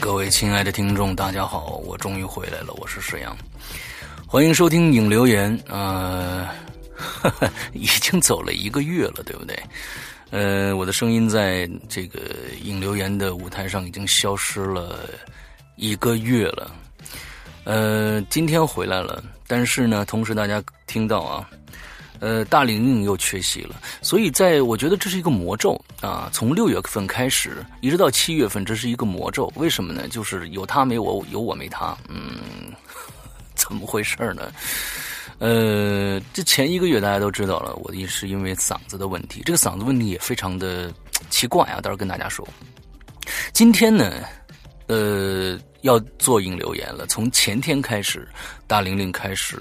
[0.00, 3.36] 各位亲爱的听众，大家好，我终于回来了，我是石阳，
[4.26, 5.56] 欢迎收听影留言。
[5.68, 6.48] 呃，
[7.74, 9.62] 已经走了一个月了，对不对？
[10.30, 12.20] 呃，我的声音在这个
[12.62, 15.00] 影留言的舞台上已经消失了
[15.76, 16.74] 一个月了。
[17.64, 21.48] 呃，今天回来了，但是呢，同时大家听到啊。
[22.24, 26.26] 呃，大玲玲又缺席了，所以在我觉得这是一个魔咒啊！
[26.32, 29.52] 从六月份开始，一直到七月份，这是一个魔咒。
[29.56, 30.08] 为什么呢？
[30.08, 31.94] 就是有他没我，有我没他。
[32.08, 32.72] 嗯，
[33.54, 34.50] 怎么回事呢？
[35.38, 39.42] 呃，这前一个月大家都知道了，我也是因为嗓子的问题。
[39.44, 40.90] 这个嗓子问题也非常的
[41.28, 41.76] 奇怪啊！
[41.82, 42.48] 到时候跟大家说。
[43.52, 44.10] 今天呢，
[44.86, 47.04] 呃，要做引流言了。
[47.06, 48.26] 从前天开始，
[48.66, 49.60] 大玲玲开始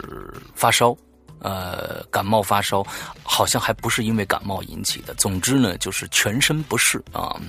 [0.55, 0.95] 发烧。
[1.43, 2.83] 呃，感冒发烧，
[3.21, 5.13] 好像还不是因为感冒引起的。
[5.15, 7.39] 总之呢，就是全身不适啊。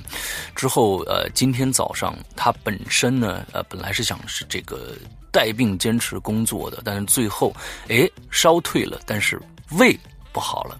[0.54, 4.96] 之后呃，今天早上他本身呢，呃，本来是想是这个
[5.30, 7.54] 带病坚持工作的，但是最后
[7.88, 9.40] 哎烧退了，但是
[9.78, 9.98] 胃
[10.32, 10.78] 不好了。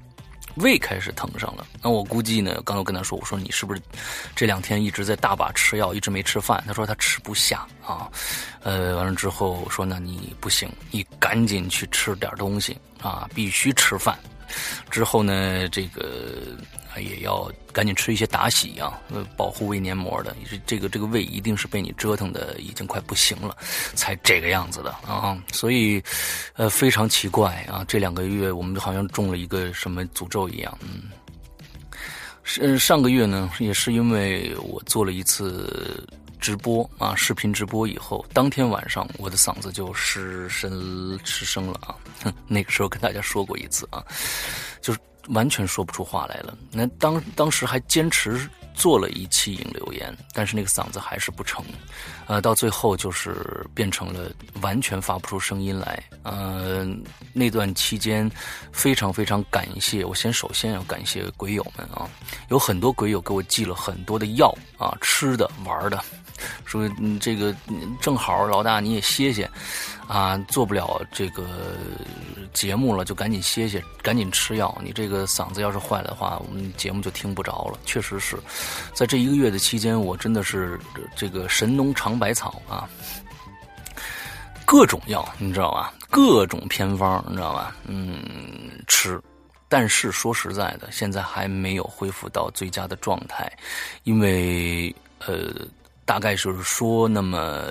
[0.57, 3.81] 胃开始疼上了，那我估计呢，刚刚跟他说，我说你是不是
[4.37, 6.63] 这两天一直在大把吃药，一直没吃饭？
[6.67, 8.09] 他说他吃不下啊，
[8.63, 14.19] 呃，完了之后说那你不行，你赶紧去吃点东西啊，必须吃饭。
[14.91, 16.57] 之后呢，这个。
[17.01, 20.35] 也要赶紧吃一些达喜啊，呃，保护胃黏膜的。
[20.67, 23.57] 这个这个胃一定是被你折腾的已经快不行了，
[23.95, 25.37] 才这个样子的啊。
[25.53, 26.03] 所以，
[26.55, 27.85] 呃，非常奇怪啊。
[27.89, 30.79] 这两个月我们好像中了一个什么诅咒一样。
[30.83, 31.11] 嗯，
[32.43, 36.07] 是上个月呢，也是因为我做了一次
[36.41, 41.95] 直播啊，视频直播以后，当天晚上我的嗓子就失声失声了啊。
[42.47, 44.05] 那个时候跟大家说过一次啊，
[44.81, 44.99] 就是。
[45.29, 46.57] 完全说不出话来了。
[46.71, 51.65] 那当当时还坚持做了一期引流言，但是那个嗓子还是不成，
[52.27, 54.31] 呃，到最后就是变成了
[54.61, 56.03] 完全发不出声音来。
[56.25, 56.85] 呃，
[57.33, 58.29] 那段期间
[58.73, 62.11] 非常非常感谢，我先首先要感谢鬼友们啊，
[62.49, 66.03] 有很多鬼友给我寄了很多的药啊，吃的玩的，
[66.65, 67.55] 说这个
[68.01, 69.49] 正好老大你也歇歇。
[70.07, 71.45] 啊，做不了这个
[72.53, 74.77] 节目了，就赶紧歇歇，赶紧吃药。
[74.83, 77.79] 你这个嗓子要是坏的话，我们节目就听不着了。
[77.85, 78.37] 确实是，
[78.93, 80.79] 在这一个月的期间，我真的是
[81.17, 82.89] 这个神农尝百草啊，
[84.65, 85.93] 各种药，你知道吧？
[86.11, 87.75] 各种偏方，你知道吧？
[87.87, 88.23] 嗯，
[88.87, 89.21] 吃
[89.69, 93.51] 但是说实在的，现在还没有恢复到最佳的状态，
[94.05, 94.95] 因为
[95.27, 95.67] 呃，
[96.05, 97.65] 大概就是说那么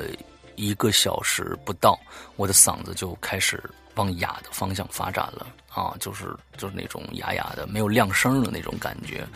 [0.55, 1.99] 一个小时不到，
[2.35, 3.61] 我的嗓子就开始
[3.95, 9.27] 往哑的方向发展了啊，就是就是那种哑哑的、没有亮声的那种感觉，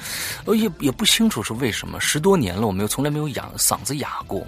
[0.46, 4.46] 呃，也也不清楚是为什么，十多年了，我没有从来没有哑嗓子哑过，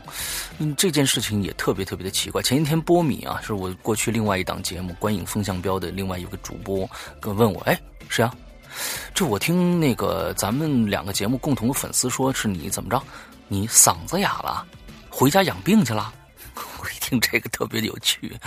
[0.57, 2.42] 嗯，这件事情也特别特别的奇怪。
[2.42, 6.89] 前一天波米啊，是我过去另外一档节目《观影风向标》的另外一个主播，
[7.19, 7.80] 跟问我，哎。
[8.12, 8.33] 是啊，
[9.13, 13.00] 这我听那个咱们两个节目共同的粉丝说，是你怎么着？
[13.48, 14.65] 你嗓子哑了，
[15.12, 16.12] 回家养病去了？
[16.81, 18.37] 我一听这个特别有趣，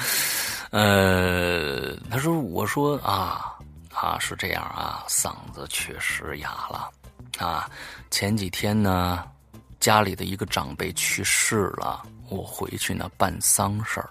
[0.70, 3.58] 呃，他说，我说啊
[3.92, 6.90] 啊是这样啊，嗓子确实哑了
[7.38, 7.68] 啊。
[8.10, 9.24] 前几天呢，
[9.80, 12.02] 家里的一个长辈去世了。
[12.28, 14.08] 我回去呢办丧事儿，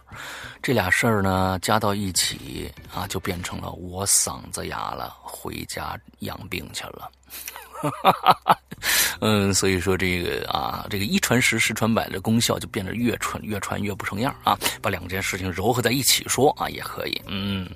[0.61, 7.11] 这俩事儿呢加到一起啊，就变成了我嗓子哑了，回家养病去了。
[7.89, 8.57] 哈
[9.21, 14.57] 嗯，所以说这个啊，这个一传十，十传百的功效就变得越传越传越不成样啊。
[14.81, 17.21] 把两件事情糅合在一起说啊，也可以。
[17.27, 17.69] 嗯。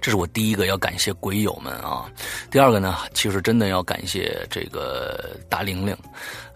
[0.00, 2.10] 这是我第一个要感谢鬼友们啊，
[2.50, 5.96] 第二个呢，其实真的要感谢这个大玲玲，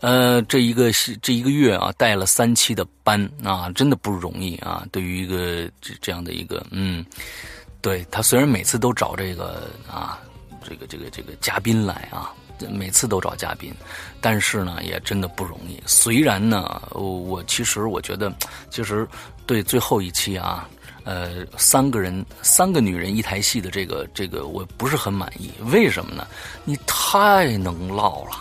[0.00, 0.90] 呃，这一个
[1.22, 4.84] 这一个月啊，带了三期的班啊，真的不容易啊。
[4.90, 7.06] 对于一个这这样的一个，嗯，
[7.80, 10.18] 对他虽然每次都找这个啊，
[10.68, 12.34] 这个这个这个嘉宾来啊，
[12.70, 13.72] 每次都找嘉宾，
[14.20, 15.82] 但是呢，也真的不容易。
[15.86, 18.32] 虽然呢，我其实我觉得，
[18.70, 19.06] 其实
[19.46, 20.68] 对最后一期啊。
[21.04, 25.50] 呃，三个人，三个女人一台戏的这个这个，我不是很满意。
[25.72, 26.24] 为什么呢？
[26.64, 28.36] 你太能唠了，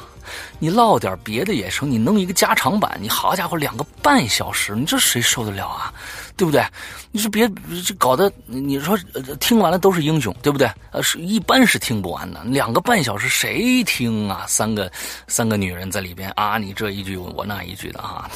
[0.60, 5.94] 你唠点别的也成，你弄一个加长版，你好家伙，两个半小时，你这谁受得了啊？
[6.38, 6.64] 对不对？
[7.12, 7.48] 你说别
[7.86, 8.98] 这搞得，你说
[9.40, 10.70] 听完了都是英雄，对不对？
[10.92, 14.46] 呃，是一般是听不完的，两个半小时谁听啊？
[14.48, 14.92] 三个
[15.28, 18.30] 三个女人在里边啊，你这一句我那一句的哈，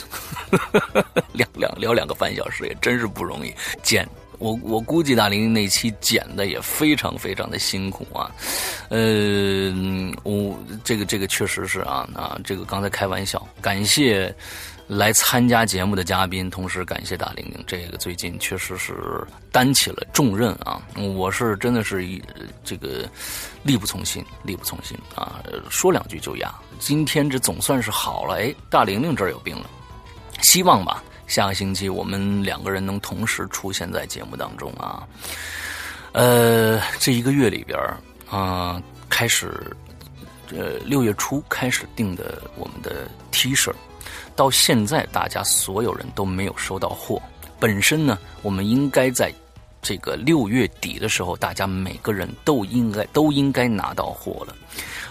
[1.33, 4.07] 两两聊两个半小时也真是不容易剪。
[4.39, 8.31] 我我估计大林那期剪的也非常非常的辛苦啊，
[8.89, 9.73] 呃，
[10.23, 14.33] 我这个这个确实是啊啊，这个刚才开玩笑，感谢。
[14.87, 18.93] 来参加节目的嘉宾，同时感谢大玲玲，这个最近确实是
[19.51, 20.79] 担起了重任啊！
[21.15, 22.21] 我是真的是一
[22.63, 23.09] 这个
[23.63, 25.41] 力不从心，力不从心啊！
[25.71, 26.53] 说两句就哑。
[26.77, 29.67] 今天这总算是好了，哎，大玲玲这儿有病了，
[30.43, 35.07] 希望吧，下个星期我们两个人能同时出现在节目当中啊！
[36.13, 37.77] 呃，这一个月里边
[38.29, 39.75] 啊，开始
[40.51, 43.73] 呃六月初开始订的我们的 T 恤。
[44.35, 47.21] 到现在，大家所有人都没有收到货。
[47.59, 49.33] 本身呢，我们应该在
[49.81, 54.53] 这个六月底的时候，大家每个人都应该都应该拿到货了。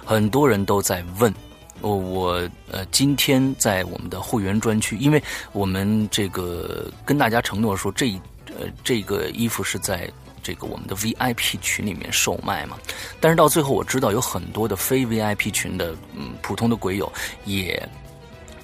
[0.04, 1.32] 很多人都在问，
[1.80, 5.22] 我我呃，今天在我们的会员专区，因为
[5.52, 8.10] 我们这个跟大家承诺说，这
[8.58, 10.10] 呃这个衣服是在
[10.42, 12.78] 这个我们的 VIP 群里面售卖嘛。
[13.20, 17.12] 但是到最后，我知道有很多的非 VIP 群的嗯普通的鬼友
[17.44, 17.88] 也。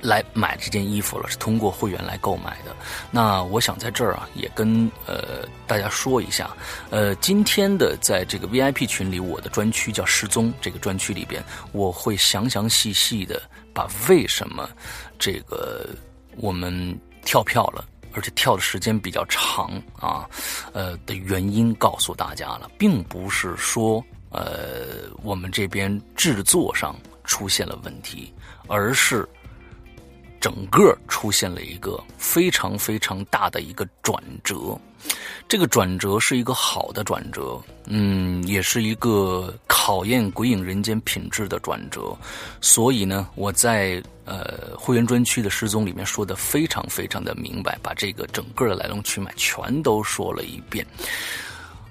[0.02, 2.74] 来买这件衣服了，是通过会员来购买的。
[3.10, 6.50] 那我想在这儿啊，也跟呃大家说一下，
[6.90, 13.42] 呃，今天的在这个 VIP 群里，我的专区叫失踪这个专区里边，我会详详细细的
[13.74, 14.68] 把为什么
[15.18, 15.88] 这个
[16.36, 20.28] 我们跳票了，而且跳的时间比较长啊，
[20.72, 28.32] 呃的原因告诉大家了，并不是说呃我们这边制作上出现了问题，
[28.66, 29.28] 而是。
[30.40, 34.78] 整个出现了一个非常非常大的一个转折，
[35.46, 42.16] 这个转折是一个好的转折，嗯，也是一个考验《鬼影人间》品质的转折。
[42.60, 50.86] 所以呢，我在呃会员专区的失踪里面说的非常非常的明白，把这个整个的来龙去脉全都说了一遍。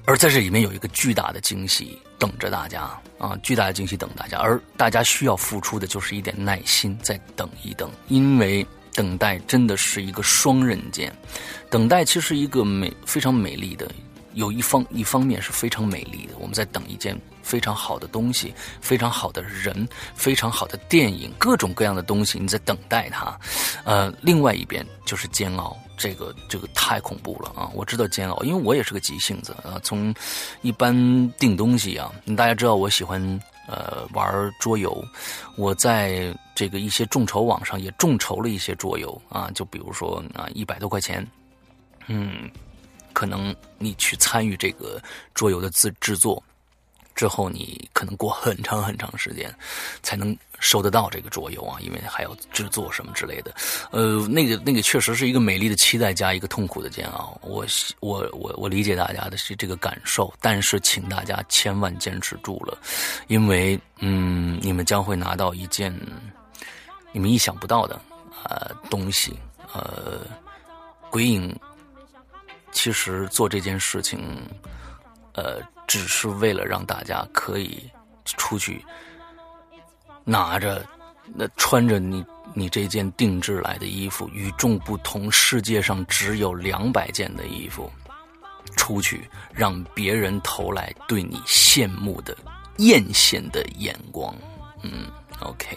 [0.06, 2.00] 而在这里面有一个巨大的惊喜。
[2.20, 2.82] 等着大家
[3.18, 3.34] 啊！
[3.42, 11.16] 巨大的惊喜等大家，而大家需要付出的就是一点耐心，再等一等，因为等待真的是一个双刃剑。
[11.70, 13.90] 等待其实一个美非常美丽的，
[14.34, 17.18] 有一方一方面是非常美丽的，我们在等一件
[17.50, 23.36] 非常好的东西，非常好的人，非常好的电影，各种各样的东西，你在等待它。
[23.84, 25.76] 呃，另外一边就是煎熬。
[25.98, 27.70] 这个这个太恐怖了啊！
[27.74, 29.78] 我知道煎熬，因为我也是个急性子啊。
[29.84, 30.14] 从
[30.62, 30.94] 一般
[31.40, 33.20] 订东西啊，大家知道我喜欢
[33.68, 35.04] 呃玩桌游，
[35.58, 39.52] 我在这个一些众筹网上也众筹了一些桌游啊。
[39.54, 41.28] 就比如说啊，一百多块钱，
[42.08, 42.50] 嗯，
[43.12, 45.02] 可能你去参与这个
[45.34, 46.42] 桌游的制制作。
[47.20, 49.54] 之后你可能过很长很长时间
[50.02, 53.54] 才能收得到这个桌游啊，因为还要制作什么之类的。
[53.92, 57.38] 呃，那个那个确实是一个美丽的期待加一个痛苦的煎熬。
[57.44, 57.66] 我
[58.00, 62.78] 我我我理解大家的是这个感受，但是请大家千万坚持住了，
[63.28, 65.94] 因为嗯，你们将会拿到一件
[67.12, 68.00] 你们意想不到的
[68.46, 69.38] 呃东西。
[69.74, 70.22] 呃，
[71.10, 71.54] 鬼影
[72.72, 74.42] 其实做这件事情，
[75.34, 75.62] 呃。
[75.90, 77.90] 只是为了让大家可以
[78.26, 78.86] 出去
[80.24, 80.86] 拿着
[81.34, 87.92] 那穿着你你这件定制来的衣服，与众不同，世界上只有两百件的衣服，
[88.76, 92.38] 出去让别人投来对你羡慕的
[92.78, 94.36] 艳羡的眼光。
[94.84, 95.08] 嗯
[95.40, 95.76] ，OK，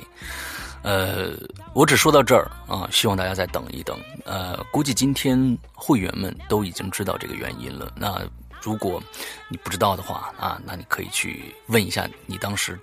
[0.83, 1.33] 呃，
[1.73, 3.99] 我只说到这儿啊，希望大家再等一等。
[4.27, 7.91] 呃，估计今天会员们都已经知道这个原因了。
[7.97, 8.21] 那。
[8.63, 9.03] 如果
[9.49, 12.79] 你不知道的话啊，那你可以去问一下你当时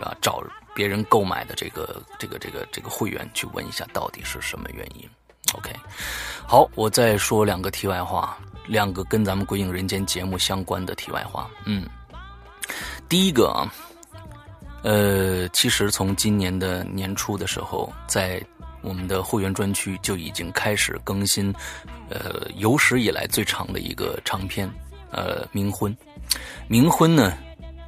[0.00, 0.42] 啊找
[0.74, 5.08] 别人购买的这个这个这个这个会员去问一下到底是什么原因。
[5.54, 5.70] OK，
[6.46, 11.50] 好，我再说两个题外话，两个跟咱们《鬼影人间》节目相关的题外话。
[11.66, 11.86] 嗯，
[13.06, 13.70] 第一个啊，
[14.82, 18.42] 呃，其实从今年的年初的时候，在
[18.80, 21.54] 我们的会员专区就已经开始更新，
[22.08, 24.70] 呃，有史以来最长的一个长篇。
[25.12, 25.96] 呃，冥婚，
[26.68, 27.36] 冥婚呢，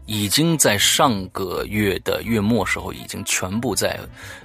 [0.07, 3.99] 已经在上个月的月末时候已经全部在，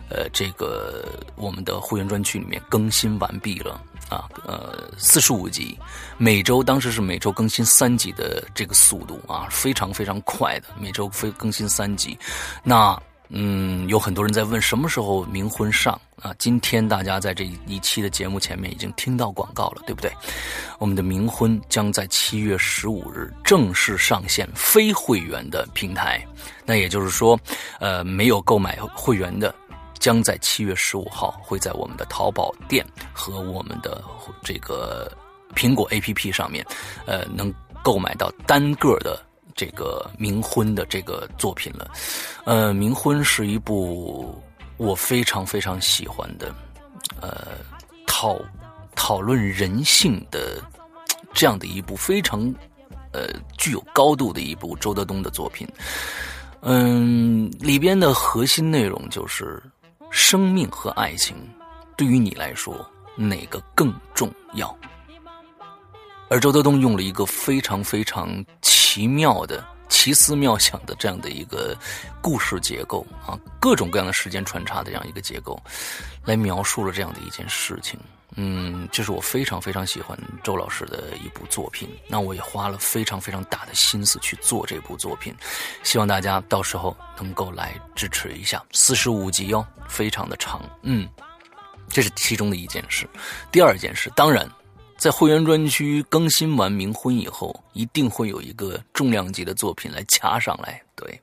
[0.09, 1.05] 呃，这个
[1.35, 5.77] 我们的会员专区里面更新完毕了啊，呃，四十五集，
[6.17, 12.17] 每周当时是每周更新三集的这个速度啊，非常非常快的，每周非更新三集，
[12.63, 12.99] 那。
[13.31, 16.33] 嗯，有很多人在问什么时候冥婚上啊？
[16.39, 20.11] 今天大家在这一期的节目前面已经听到广告了，对不对？
[20.79, 26.25] 我们的冥婚将在七月十五日正式上线非会员的平台，
[26.65, 27.39] 那也就是说，
[27.79, 29.53] 呃，没有购买会员的，
[29.99, 32.83] 将在七月十五号会在我们的淘宝店
[33.13, 34.03] 和我们的
[34.43, 35.11] 这个
[35.55, 36.65] 苹果 APP 上面，
[37.05, 39.23] 呃，能购买到单个的。
[39.59, 41.91] 这个冥婚的这个作品了，
[42.45, 44.41] 呃，冥婚是一部
[44.77, 46.55] 我非常非常喜欢的，
[47.19, 47.57] 呃，
[48.07, 48.39] 讨
[48.95, 50.63] 讨论人性的
[51.33, 52.39] 这样的一部非常
[53.11, 55.67] 呃具有高度的一部周德东的作品，
[56.61, 59.61] 嗯，里边的核心内容就是
[60.09, 61.35] 生命和爱情
[61.97, 64.73] 对于你来说哪个更重要？
[66.29, 68.29] 而周德东用了一个非常非常
[68.89, 71.77] 奇妙的、奇思妙想的这样的一个
[72.23, 75.61] 故事结构啊，各种各样的时间穿插的这样一个结构，
[76.25, 77.99] 来描述了这样的一件事情。
[78.33, 81.87] 嗯，这是我非常非常喜欢周老师的一部作品。
[82.07, 85.35] 那我也花了非常非常大的心思去做这部作品，
[85.83, 88.59] 希望大家到时候能够来支持一下。
[88.71, 90.67] 四十五集哦，非常的长。
[90.81, 91.07] 嗯，
[91.89, 93.07] 这是其中的一件事。
[93.51, 94.49] 第二件事，当然。
[94.99, 100.81] 在会员专区更新完冥婚以后，一定会有一个重量级的作品来掐上来。
[100.93, 101.19] 对，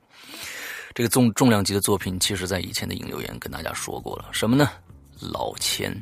[0.95, 4.29] 这个重重量级的作品，其实在以前的引留言跟大家说过了。
[4.31, 4.71] 什么呢？
[5.19, 5.95] 老千，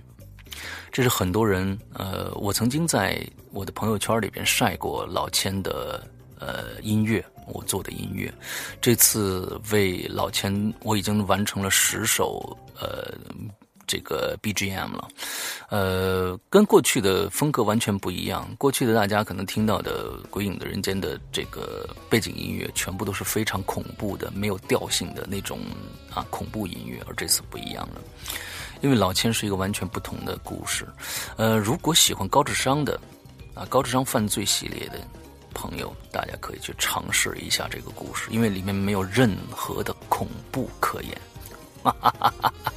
[0.90, 6.02] 这是很多人呃，我曾经在我的朋友圈里边晒过老千的
[6.40, 8.34] 呃音乐，我做的音乐。
[8.80, 13.14] 这次为老千，我已经完成了十首呃。
[13.88, 15.08] 这个 BGM 了，
[15.70, 18.48] 呃，跟过去的风格完全不一样。
[18.58, 25.60] 过去的大家可能听到的《鬼影的人间》的这个背景音乐，全部都是非常恐怖的、没有调性的那种
[26.14, 28.02] 啊恐怖音乐，而这次不一样了，
[28.82, 30.88] 因为老千是一个完全不同的故事。
[31.38, 33.00] 呃，如果喜欢高智商的
[33.54, 35.00] 啊高智商犯罪系列的
[35.54, 41.12] 朋友，大家可以去尝试一下这个故事，因为里面没有任何的恐怖可言。
[41.86, 42.74] 哈哈哈哈，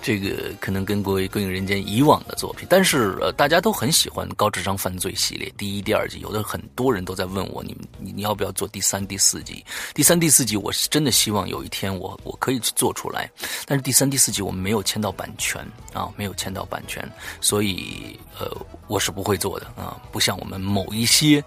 [0.00, 9.64] 这个可能跟《鬼鬼影人间》以往的作品，但是呃，大家都很喜欢高智商犯罪系列第一、第二季，有的很多人都在问我，你你你要不要做第三、第四集？
[9.94, 13.28] 第三、第四集，我是真的希望有一天我我可以去做出来，
[13.66, 15.60] 但是第三、第四集我们没有签到版权
[15.92, 18.48] 啊，没有签到版权，所以呃，
[18.86, 21.42] 我是不会做的啊，不像我们某一些，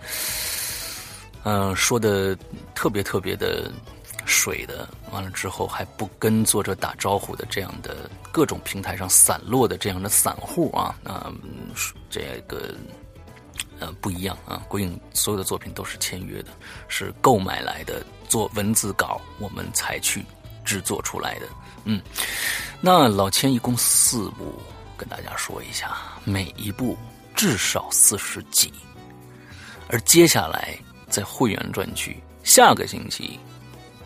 [1.44, 2.38] 嗯，说的
[2.74, 3.72] 特别特别的。
[4.26, 11.32] 水的，完了之后还不跟作者打招呼的这样的各种平台上散落的这样的散户啊，那，
[12.10, 12.76] 这个
[13.80, 16.50] 呃不一样啊，鬼影所有的作品都是签约的，
[16.88, 20.26] 是购买来的做文字稿，我们才去
[20.64, 21.48] 制作出来的。
[21.84, 22.02] 嗯，
[22.82, 24.54] 那老千一共四部，
[24.98, 26.98] 跟大家说一下，每一部
[27.36, 28.74] 至少四十集，
[29.88, 30.76] 而接下来
[31.10, 33.40] 在会员专区，下个星期。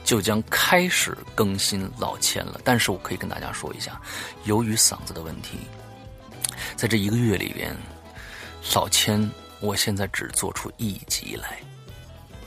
[0.03, 2.59] 就将开始更新老千了。
[2.63, 3.99] 但是我可以跟大家说一下，
[4.45, 5.57] 由于嗓子的问题，
[6.75, 7.75] 在这一个月里边，
[8.73, 9.29] 老千
[9.59, 11.59] 我现在只做出一集来，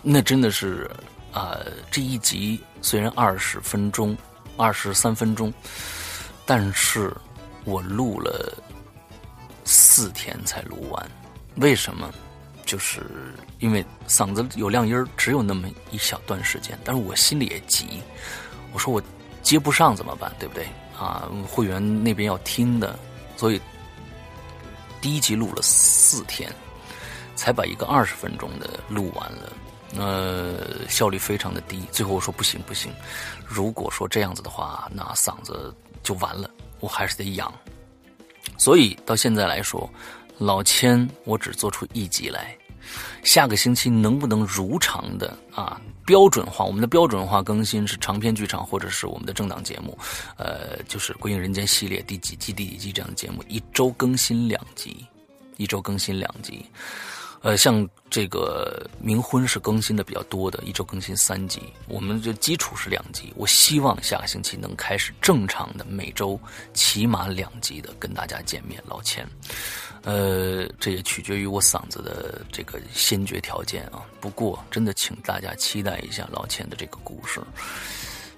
[0.03, 0.91] 那真的是
[1.33, 1.59] 啊、
[1.91, 4.17] 这一集虽然二十分钟、
[4.57, 5.53] 二十三分钟，
[6.45, 7.11] 但是
[7.65, 8.53] 我录了
[9.65, 11.11] 四天才录完。
[11.57, 12.13] 为什么？
[12.73, 13.03] 就是
[13.59, 18.03] 因为嗓子有亮音儿，只有那么一小段时间，但是我心里也急。
[18.73, 19.03] 我说我
[19.43, 20.35] 接不上怎么办？
[20.39, 20.67] 对不对？
[20.99, 22.99] 啊，会员那边要听的，
[23.37, 23.61] 所以
[25.03, 26.51] 第一集录了四天，
[27.37, 29.53] 才把一个二十分钟的录完了。
[29.99, 31.83] 呃，效率非常的低。
[31.93, 32.91] 最后我说不行不行，
[33.47, 36.49] 如果说这样子的话，那嗓子就完了，
[36.81, 37.53] 我还是得养。
[38.57, 39.87] 所以到现在来说，
[40.39, 42.57] 老千我只做出一集来，
[43.23, 46.65] 下个星期能不能如常的啊标准化？
[46.65, 49.97] 我们的标准化更新是长篇剧场或者是我们的政党节目，
[50.37, 55.07] 呃，就是《归隐人间》系列第几季第几季这样的节目，一周更新两集，
[55.57, 56.67] 一周更新两集。
[57.43, 61.61] 呃，像这个冥婚是更新的比较多的，一周更新三集。
[61.89, 66.39] 我们这基础是两集，我希望下个星期能开始正常的每周
[66.73, 68.81] 起码两集的跟大家见面。
[68.87, 69.27] 老千，
[70.05, 74.03] 呃，这也取决于我嗓子的这个先决条件啊。
[74.21, 77.41] 不过，真的请大家期待一下老钱的这个故事。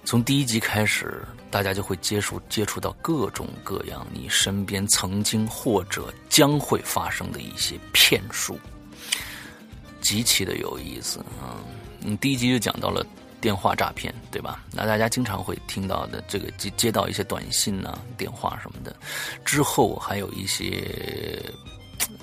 [0.03, 8.59] 从第一集开始，大家就会接触接触到各种各样你身边曾经或者将会发生的一些骗术。
[10.01, 11.57] 极其的有意思啊！
[12.01, 13.03] 嗯，第一集就讲到了
[13.45, 14.65] 电话诈骗，对吧？
[14.71, 18.95] 那大家经常会听到的这个接接到一些短信呐、电话什么的，
[19.45, 21.39] 之后还有一些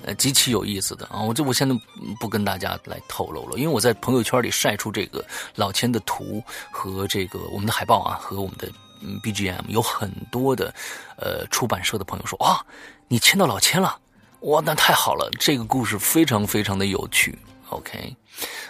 [0.03, 1.21] 呃极其有意思的啊！
[1.21, 1.73] 我这我现在
[2.19, 5.23] 不跟大家来透露了，因为我在朋友圈里晒出这个
[5.55, 10.75] 老千的图和这个我们的海报啊，和我们的嗯 BGM，有很多的
[11.15, 12.59] 呃出版社的朋友说啊，
[13.07, 13.97] 你签到老千了，
[14.41, 15.31] 哇，那太好了！
[15.39, 17.39] 这个故事非常非常的有趣。
[17.73, 18.15] OK，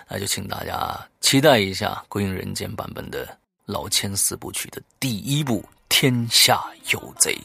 [0.07, 7.35] 那就请大家期待一下《归隐人间》版本的老千四部曲的第一部《天下有贼》。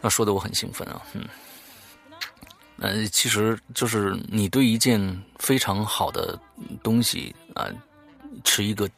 [0.00, 1.28] 那说的我很兴奋啊，嗯，
[2.78, 5.00] 呃，其实就是你对一件
[5.38, 6.38] 非常好的
[6.82, 7.68] 东西啊、
[8.42, 8.88] 持一个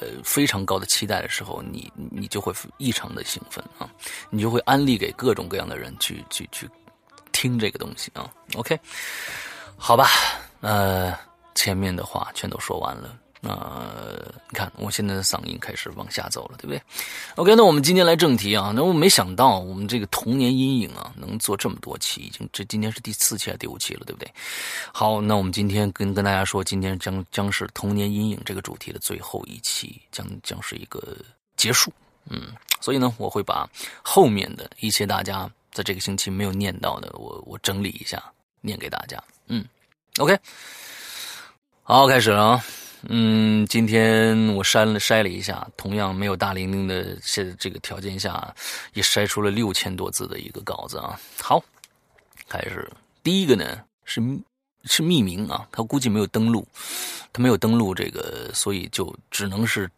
[0.00, 3.90] 呃非常高的期待的时候，你你就会异常的兴奋啊，
[4.30, 6.68] 你就会安利给各种各样的人去去去
[7.32, 8.32] 听这个东西啊。
[8.54, 8.78] OK。
[9.76, 10.08] 好吧，
[10.60, 11.16] 呃，
[11.54, 13.16] 前面的话全都说完了。
[13.42, 16.82] 呃，你看我现在的嗓音开始往下走了，对不对
[17.36, 18.72] ？OK，那我们今天来正题啊。
[18.74, 24.28] 那我没想到我们这个童年阴影啊，能做这么多期，已经这今天是第四期还是第五期了，对不对？
[24.92, 31.16] 好，那我们今天跟跟大家说，今天将将是童年阴影这个主题的最后一期，将将是一个
[31.56, 31.92] 结束。
[32.28, 32.48] 嗯，
[32.80, 33.68] 所以呢，我会把
[34.02, 38.20] 后面的一些大家在这个星期没有念到的，我我整理一下，
[38.60, 39.22] 念给大家。
[39.48, 39.64] 嗯
[40.18, 40.38] ，OK，
[41.82, 42.64] 好，开始了啊。
[43.08, 48.54] 嗯，今天我筛了筛了一下，同样没有大玲玲的这这个条件下，
[48.94, 51.18] 也筛出了六千多字的一个稿子啊。
[51.40, 51.62] 好，
[52.48, 52.90] 开始。
[53.22, 54.20] 第一个呢是
[54.84, 56.66] 是匿名啊，他估计没有登录，
[57.32, 59.90] 他没有登录这个，所以就只能是。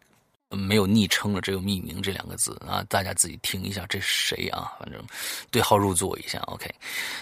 [0.51, 4.73] 没有昵称了，只有匿名这两个字啊，大家自己听一下，这是谁啊？
[4.79, 4.99] 反正
[5.51, 6.67] 对号入座一下，OK。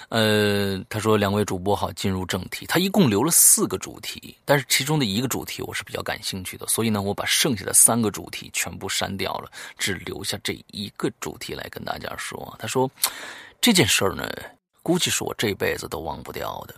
[0.08, 2.66] 呃，他说两位主播好，进入正题。
[2.66, 12.56] 他一共留了四个主题，但是其中的一个主题我是比较感兴趣的，所以呢，我把剩下的三个主题全部删掉了，只留下这一个主题来跟大家说。
[12.58, 12.90] 他说
[13.60, 14.26] 这件事儿呢，
[14.82, 16.74] 估计是我这辈子都忘不掉的，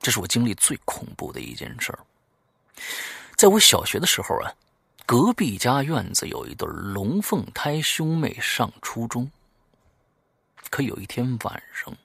[0.00, 1.98] 这是我经历最恐怖的一件事儿。
[3.34, 4.52] 在我小学的时候啊。
[5.06, 9.30] 隔壁家院子有一对龙凤胎兄妹上初中，
[10.68, 11.96] 可有一天晚上，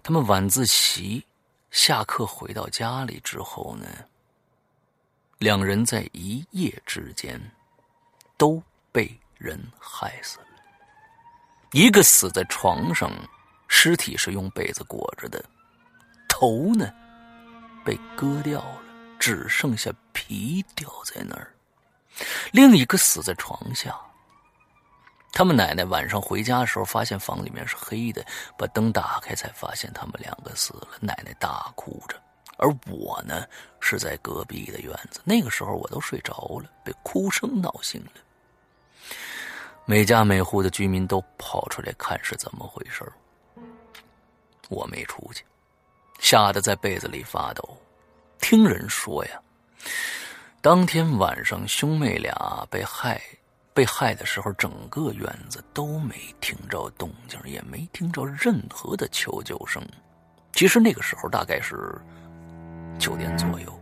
[0.00, 1.24] 他们晚自习
[1.72, 3.84] 下课回到家里之后呢，
[5.38, 7.40] 两人在一夜之间
[8.36, 10.46] 都被人害死了。
[11.72, 13.10] 一个死在床上，
[13.66, 15.44] 尸体是用被子裹着的，
[16.28, 16.88] 头呢
[17.84, 18.82] 被割掉了。
[19.20, 21.54] 只剩下皮掉在那儿，
[22.50, 23.94] 另一个死在床下。
[25.30, 28.24] 他们奶奶晚上回家的时候，发现房里面是黑的，
[28.58, 30.88] 把灯打开，才发现他们两个死了。
[31.00, 32.20] 奶奶大哭着，
[32.56, 33.44] 而我呢
[33.78, 35.20] 是在隔壁的院子。
[35.22, 39.14] 那个时候我都睡着了，被哭声闹醒了。
[39.84, 43.04] 每家每户的居民都跑出来看是怎么回事
[44.68, 45.44] 我没出去，
[46.18, 47.76] 吓得在被子里发抖。
[48.40, 49.40] 听人说呀，
[50.60, 53.20] 当天晚上，兄妹俩被害
[53.72, 59.82] 被害的时候，整个院子都没听着动静，也没听着任何的求救声。
[60.52, 62.00] 其实那个时候大概是
[62.98, 63.80] 九点左右，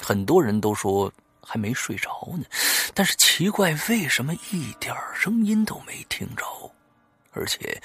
[0.00, 2.44] 很多人都说还没睡着呢。
[2.94, 6.44] 但是奇怪，为什么一点声音都没听着？
[7.32, 7.80] 而且。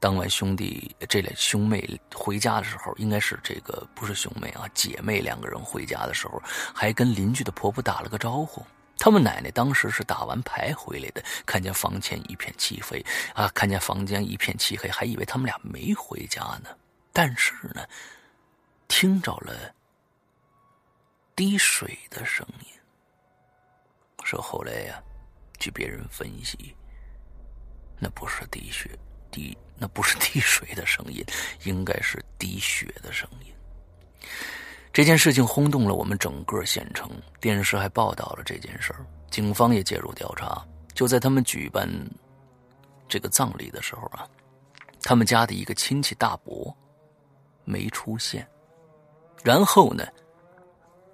[0.00, 6.42] 当晚兄弟这俩兄妹回家的时候，应该是这个不是兄妹啊，姐妹两个人回家的时候，
[6.74, 8.64] 还跟邻居的婆婆打了个招呼。
[8.98, 16.70] 他们奶奶当时是打完牌回来的，看见房前一片漆黑啊，看见房间一片漆黑，还以为他们俩没回家呢。
[17.12, 17.86] 但是呢，
[18.88, 19.74] 听着了
[21.36, 22.66] 滴水的声音。
[24.24, 25.02] 说后来呀，
[25.58, 26.74] 据别人分析，
[27.98, 28.98] 那不是滴血。
[29.32, 31.24] 滴，那不是滴水的声音，
[31.64, 33.52] 应该是滴血的声音。
[34.92, 40.62] 这件事情轰动了我们整个县城，电视还报道了这件事儿，警方也介入调查。
[40.92, 41.88] 就在他们举办
[43.08, 44.28] 这个葬礼的时候啊，
[45.02, 46.76] 他们家的一个亲戚大伯
[47.64, 48.46] 没出现，
[49.42, 50.06] 然后呢，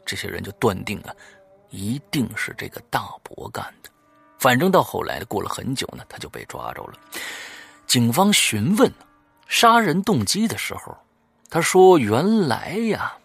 [0.05, 1.15] 这些人就断定啊，
[1.71, 3.91] 一定是这个大伯干的。
[4.41, 6.99] 反正到后来过了很久呢，他就被抓着了。
[7.87, 8.93] 警方询问
[9.47, 10.97] 杀人动机的时候，
[11.49, 13.17] 他说：“原来呀，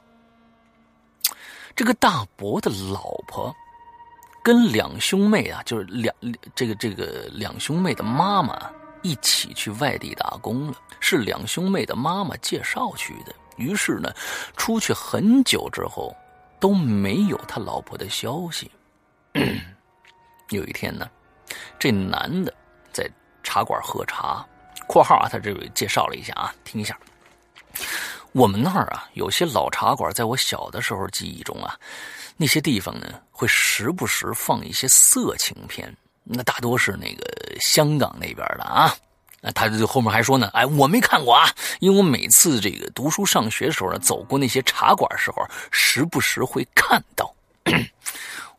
[1.75, 3.53] 这个大伯的老婆
[4.43, 6.15] 跟两兄妹啊，就是两
[6.53, 8.69] 这个这个两兄妹的妈妈
[9.01, 13.33] 一起去外地打工了，是两兄妹的妈妈介绍去的。
[13.57, 14.13] 于是呢，
[14.55, 16.15] 出去很久之后
[16.59, 18.69] 都没有他老婆的消息。
[20.49, 21.09] 有一天呢，
[21.79, 22.53] 这男的
[22.93, 23.09] 在
[23.41, 24.45] 茶馆喝茶。”
[24.91, 26.97] 括号啊，他这位介绍了一下啊，听一下。
[28.33, 31.79] 我们那儿啊，有些老茶馆，在我小的时候记忆中啊，
[32.35, 37.25] 那些地方呢，会时不时放一些色情片，那大多是那个
[37.61, 38.93] 香港那边的啊。
[39.39, 41.49] 那他后面还说呢，哎，我没看过啊，
[41.79, 47.33] 因为我每次这个读书上学的时候呢，走过那些茶馆时候，时不时会看到。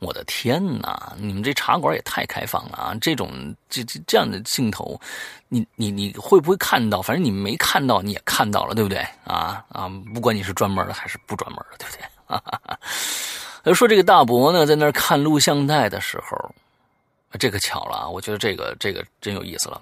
[0.03, 1.15] 我的天哪！
[1.17, 2.95] 你们这茶馆也太开放了啊！
[3.01, 5.01] 这种这这这样的镜头，
[5.49, 7.01] 你你你会不会看到？
[7.01, 8.99] 反正你没看到，你也看到了，对不对？
[9.25, 9.88] 啊啊！
[10.12, 12.03] 不管你是专门的还是不专门的，对不对？
[12.27, 13.73] 哈哈哈。
[13.73, 16.53] 说这个大伯呢，在那儿看录像带的时候，
[17.38, 18.09] 这个巧了啊！
[18.09, 19.81] 我觉得这个这个真有意思了，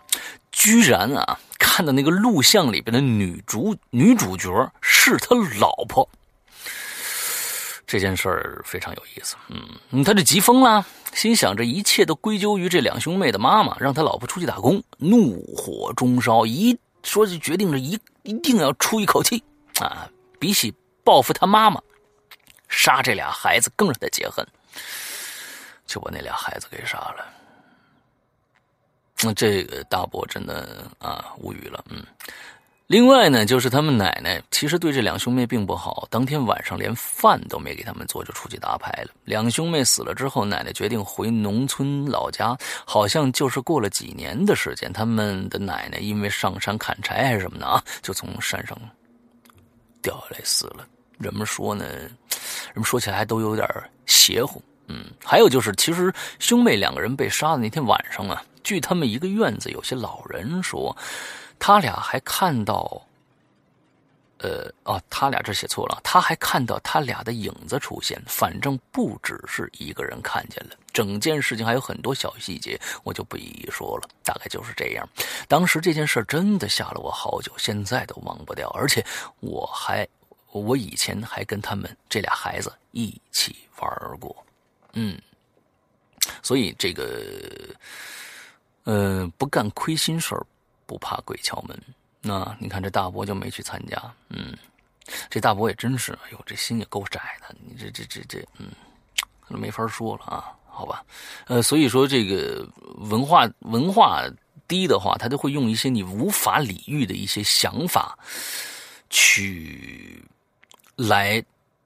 [0.53, 6.07] 居然啊，看到那个录像里边的女主女主角是他老婆。
[7.91, 9.35] 这件事儿非常有意思，
[9.91, 19.43] 嗯，他就急疯了，心想这一切都归咎于这两兄妹的妈妈，让他老婆出去打工，怒火中烧，一说就决定着一一定要出一口气
[19.81, 20.09] 啊！
[20.39, 20.73] 比起
[21.03, 21.83] 报复他妈妈，
[22.69, 24.47] 杀这俩孩子更让他解恨，
[25.85, 27.27] 就把那俩孩子给杀了。
[29.25, 32.07] 那这个大伯真的啊无语了，嗯。
[32.91, 39.13] 另外呢，就是他们奶奶其实对这两兄妹并不好，当天晚上连饭都没给他们做，就出去打牌了。
[39.23, 48.77] 两兄妹死了之后，奶奶决定回农村老家，好像就是过了几年的时间，他们的奶奶因为上山砍柴还是什么的啊，就从山上
[50.03, 50.85] 掉下来死了。
[51.17, 53.69] 人们说呢，人们说起来都有点
[54.07, 54.61] 邪乎。
[54.89, 60.97] 嗯，还有就是，其实兄妹两个人被杀的那天晚上啊，据他们一个院子有些老人说。
[61.61, 63.01] 他俩还看到，
[64.39, 68.21] 呃，哦，他俩这写错了，他还看到他俩的影子出现。
[68.27, 74.09] 反正不只是一个人看见了，整件事情还有很多小细节，我就不一一说了。
[74.25, 75.07] 大概就是这样。
[75.47, 78.71] 当时这件事真的吓了我好久，现在都忘不掉。
[78.71, 79.05] 而且
[79.41, 80.09] 我还，
[80.53, 84.35] 我以前还跟他们这俩孩子一起玩过，
[84.95, 85.21] 嗯，
[86.43, 87.23] 所以这个，
[88.85, 90.35] 呃，不干亏心事。
[90.91, 91.81] 不怕鬼敲门，
[92.21, 94.59] 那你看这大伯就没去参加，嗯，
[95.31, 98.67] 这大伯也真是，哎呦，这心也够窄的，你这这这这，嗯，
[99.41, 101.05] 可能没法说了啊，好吧，
[101.47, 104.25] 呃，所以说这个文化文化
[104.67, 108.19] 低的话，他都会用一些你无法理喻的一些想法，
[109.11, 110.25] 去
[110.97, 111.41] 来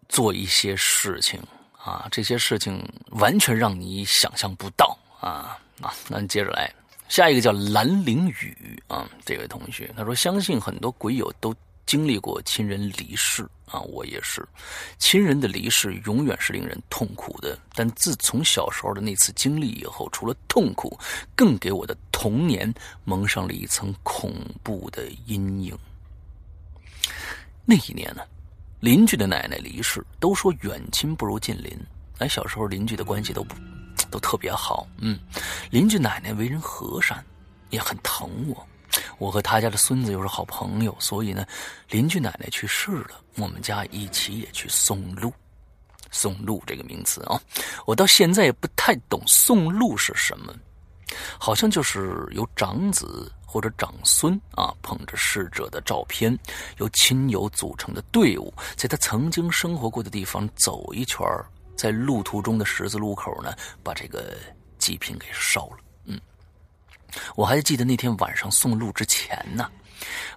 [0.08, 1.38] 做一些事情
[1.76, 5.60] 啊，这些事情完全让你想象不到啊。
[5.82, 6.72] 啊，那接着来。
[7.14, 11.54] 下一个叫兰陵雨啊，这位同学他说，相信很多鬼友都
[11.86, 14.44] 经历过亲人离世啊，我也是。
[14.98, 20.98] 亲人的离世永远是令人痛苦的，但自从小时候的那次经历以后，除了痛苦，
[21.36, 22.74] 更给我的童年
[23.04, 25.78] 蒙上了一层恐怖的阴影。
[27.64, 28.22] 那一年呢，
[28.80, 31.78] 邻居的奶奶离世，都说远亲不如近邻。
[32.18, 33.54] 哎，小时候邻居的关系都不
[34.14, 35.18] 都特别好，嗯，
[35.72, 37.24] 邻居奶奶为人和善，
[37.70, 38.64] 也很疼我。
[39.18, 41.44] 我和他家的孙子又是好朋友，所以呢，
[41.88, 45.32] 邻居奶奶去世了，我们家一起也去送路。
[46.12, 47.40] 送路这个名词啊，
[47.86, 50.54] 我到现在也不太懂送路是什么，
[51.36, 56.38] 好像就是由长子或者长孙啊捧着逝者的照片，
[56.76, 61.26] 由亲友组成的队伍，在他曾经生活过的地方走一圈
[61.76, 64.36] 在路途中的十字路口呢，把这个
[64.78, 65.78] 祭品给烧了。
[66.04, 66.20] 嗯，
[67.36, 69.70] 我还记得那天晚上送路之前呢，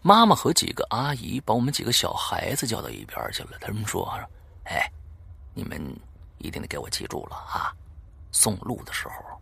[0.02, 3.52] 妈妈和几个阿姨把我们几个小孩子叫到一边去了。
[3.60, 4.08] 他们说
[4.66, 4.90] ：“哎。”
[5.58, 5.82] 你们
[6.38, 7.74] 一定得给我记住了啊！
[8.32, 9.42] 送路的时候，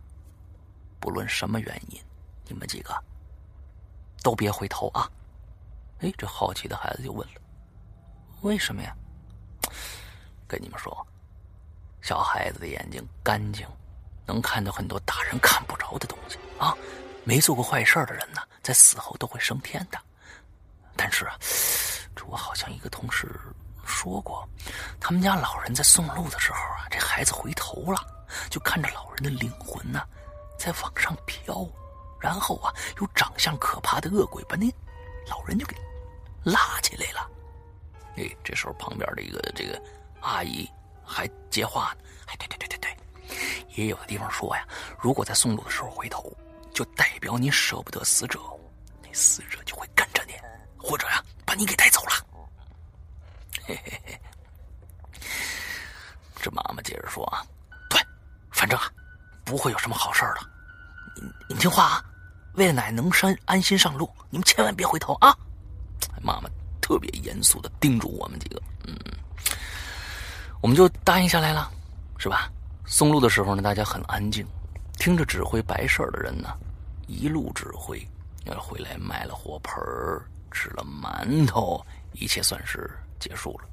[0.98, 2.00] 不论什么原因，
[2.46, 2.98] 你们几个
[4.22, 5.10] 都别回头啊！
[5.98, 7.34] 哎，这好奇的孩子就问了
[8.40, 8.96] ：“为什么呀？”
[10.48, 11.06] 跟你们说，
[12.06, 13.66] 小孩子的眼睛干净，
[14.24, 16.72] 能看到很多大人看不着的东西啊！
[17.24, 19.98] 没做过坏事的人呢，在死后都会升天的。
[20.94, 21.36] 但是啊，
[22.14, 23.28] 这我好像一个同事。
[23.84, 24.48] 说过，
[25.00, 28.00] 他们家老人在送路的时候啊，这孩子回头了，
[28.50, 30.00] 就看着老人的灵魂呢，
[30.56, 31.68] 在往上飘，
[32.20, 34.72] 然后啊，有长相可怕的恶鬼把那
[35.28, 35.76] 老人就给
[36.44, 37.28] 拉起来了。
[38.16, 39.82] 哎，这时候旁边的一个这个
[40.20, 40.70] 阿姨
[41.06, 42.96] 还接话呢，哎，对对对对对，
[43.76, 44.66] 也有的地方说呀，
[44.98, 46.36] 如果在送路的时候回头，
[46.74, 48.40] 就代表你舍不得死者，
[49.02, 50.34] 那死者就会跟着你，
[50.76, 52.10] 或者呀，把你给带走了。
[53.64, 54.20] 嘿嘿嘿，
[56.42, 57.46] 这妈妈接着说啊，
[57.88, 58.00] 对，
[58.50, 58.90] 反正啊，
[59.44, 60.40] 不会有什么好事的。
[61.16, 62.04] 你你们听话啊，
[62.54, 65.36] 为了奶奶能上安心上路，你们千万别回头啊！
[66.20, 66.48] 妈妈
[66.80, 68.96] 特别严肃的叮嘱我们几个，嗯，
[70.60, 71.70] 我们就答应下来了，
[72.18, 72.50] 是吧？
[72.84, 74.46] 送路的时候呢，大家很安静，
[74.98, 76.56] 听着指挥白事儿的人呢，
[77.06, 77.98] 一路指挥，
[78.56, 79.74] 回来买了火盆
[80.50, 82.90] 吃了馒头，一切算是。
[83.18, 83.68] 结束了。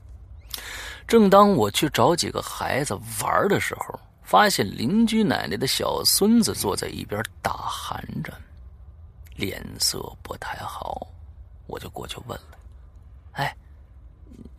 [1.06, 8.34] 正当我去找几个孩子玩的时候，发现邻居奶奶的小孙子坐在一边打寒着，
[9.36, 11.06] 脸色不太好。
[11.68, 12.58] 我就过去问了
[13.34, 13.54] ：“哎，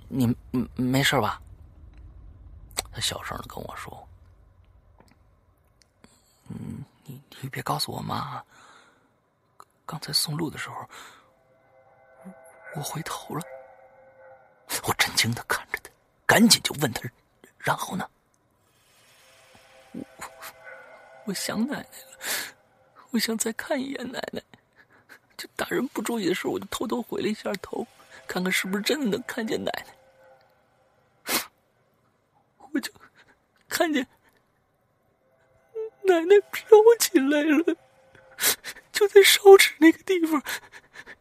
[0.07, 0.37] 你
[0.77, 1.41] 没事吧？”
[2.95, 4.09] 他小声的跟我说
[6.49, 8.41] ：“嗯，你你别告诉我妈。
[9.85, 10.89] 刚才送路的时候，
[12.77, 13.45] 我回头了。”
[14.85, 15.91] 我震惊的看着他，
[16.25, 17.03] 赶紧就问他
[17.59, 18.09] ：“然后呢？”
[19.93, 20.05] 我
[21.27, 22.19] 我想奶奶了，
[23.11, 24.43] 我想再看一眼奶奶。
[25.37, 27.87] 就大人不注意的时候，我就偷偷回了一下头，
[28.27, 29.94] 看看是不是真的能看见奶奶。
[32.75, 32.93] 我就
[33.69, 34.07] 看见
[36.03, 37.77] 奶奶飘起来了，
[38.93, 40.43] 就在烧纸那个地方。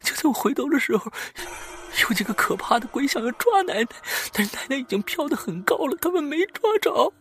[0.02, 1.12] 就在我回头的时候。
[2.02, 3.88] 有几个可怕的鬼想要抓奶奶，
[4.34, 7.14] 但是奶奶已经飘得很高了，他们没抓着。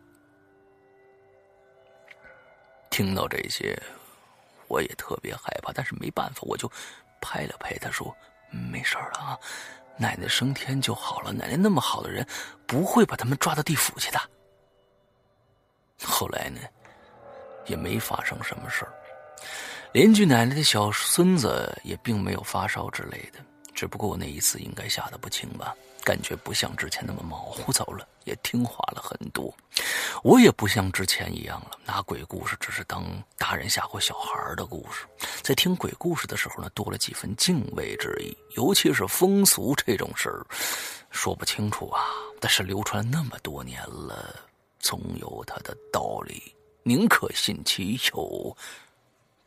[2.88, 3.79] 听到这些，
[4.68, 6.73] 我也特别害怕，但是没办法，我就
[7.21, 8.16] 拍了拍他说
[8.73, 9.38] ：“没事了啊，
[9.96, 11.33] 奶奶升天就好了。
[11.33, 12.26] 奶奶那么好的人，
[12.66, 14.20] 不会把他们抓到地府去的。”
[16.05, 16.61] 后来呢，
[17.66, 18.92] 也没发生什么事儿，
[19.92, 23.38] 邻居奶奶的小孙子也并没有发烧之类的。
[23.74, 25.74] 只不过我那一次应该吓得不轻吧，
[26.05, 29.55] 感觉不像之前那么毛胡走了，也听话了很多。
[30.23, 33.05] 我也不像之前一样了，拿鬼故事只是当
[33.37, 35.07] 大人吓唬小孩的故事。
[35.43, 38.37] 在听鬼故事的时候呢，多了几分敬畏之意。
[38.57, 40.47] 尤其是风俗这种事儿，
[41.11, 42.05] 说不清楚啊。
[42.41, 44.35] 但是流传那么多年了，
[44.79, 46.55] 总有它的道理。
[46.83, 48.57] 宁可信其有，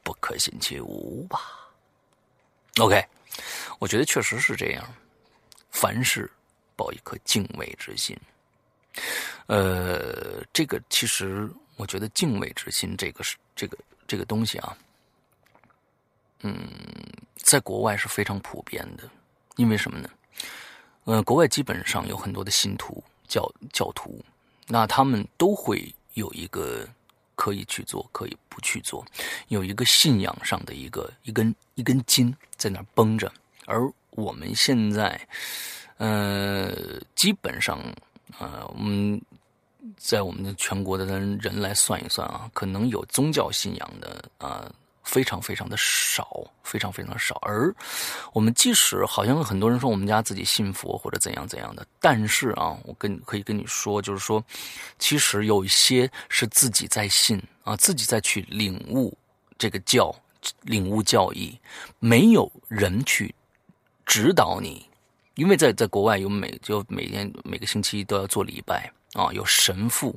[0.03, 1.39] 不可信其无吧。
[2.79, 3.05] OK。
[3.79, 4.85] 我觉得确实是这样，
[5.69, 6.31] 凡事
[6.75, 8.17] 抱一颗敬畏之心。
[9.47, 14.77] 呃，这个其实我觉得敬畏之心这个是这个这个东西啊，
[16.41, 16.55] 嗯，
[17.37, 19.03] 在国外是非常普遍的。
[19.57, 20.09] 因为什么呢？
[21.05, 24.23] 呃，国外基本上有很多的信徒教教徒，
[24.67, 26.85] 那他们都会有一个
[27.35, 29.05] 可以去做，可以不去做，
[29.49, 33.31] 有一个信仰上的一个一根一根筋在那绷着。
[33.65, 35.19] 而我们现在，
[35.97, 36.73] 呃，
[37.15, 37.79] 基本上，
[38.39, 39.21] 呃，我们
[39.97, 44.69] 在我们的全国的人来算一算啊，可能有宗教信仰的啊
[45.03, 47.35] 非常非常的少，非常非常少。
[47.43, 47.73] 而
[48.33, 54.43] 我们即使好像很多人说我们家自己信佛或者怎样怎样的，但是啊，我跟可以跟你说，就是说，
[54.97, 59.15] 其实有一些是自己在信啊，自己在去领悟
[59.57, 60.13] 这个教，
[60.63, 61.57] 领悟教义，
[61.99, 63.33] 没有人去
[64.05, 64.85] 指导你，
[65.35, 68.91] 因为在在国外有每就每天每个星期都要做礼拜。
[69.15, 70.13] 啊，有神父，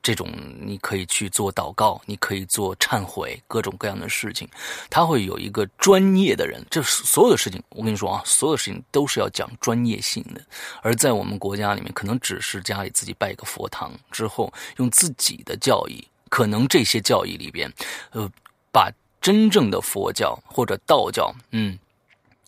[0.00, 4.48] 这种你可以去做祷告，你可以做忏悔，各种各样的事情，
[4.88, 6.64] 他会有一个专业的人。
[6.70, 10.40] 这所有的事情，我跟你说啊，所有事情都是要讲专业性的。
[10.80, 17.68] 而在我们国家里面，可能只是家里自己拜一个佛堂之后，用自己的教义，可能这些教义里边，
[18.12, 18.30] 呃，
[18.70, 18.88] 把
[19.20, 21.76] 真正的佛教或者道教，嗯，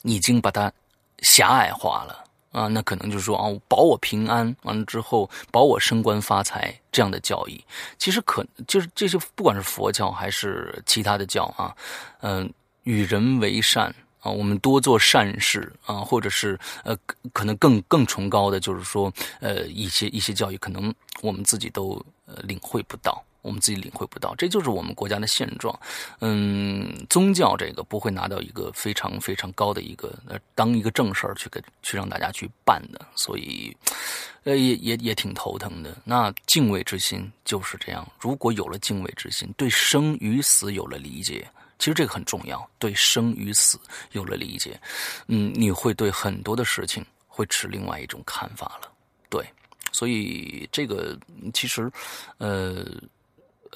[0.03, 0.73] 已经把它
[1.23, 2.25] 狭隘化了。
[2.51, 7.63] 啊，那可能就是说啊，保我平安，完了之后保我升官发财这样的教义，
[7.99, 11.77] 其实可就是这些，不管是佛教还是其他的教啊，
[12.23, 12.51] 嗯，
[12.85, 16.97] 与人为善啊，我们多做善事啊，或者是呃，
[17.35, 23.23] 可能更更崇高的，就是说呃，一些一些教育，可能我们自己都呃领会不到。
[23.49, 25.77] 我们自己领会不到，这就是我们国家的现状。
[26.21, 33.75] 嗯，宗教这个不会拿到一个非常非常高的一个呃，当一个正事儿去给去让大家去办的，所以
[34.45, 35.97] 呃也也也挺头疼的。
[36.05, 42.69] 那敬畏之心就是这样，如果有了敬畏之心，对生与死有了理解，其实这个很重要。
[42.79, 43.81] 对生与死
[44.13, 44.79] 有了理解，
[45.29, 48.93] 嗯，你会对很多的事情会持另外一种看法了。
[49.31, 49.43] 对，
[49.91, 51.19] 所以这个
[51.55, 51.91] 其实
[52.37, 52.85] 呃。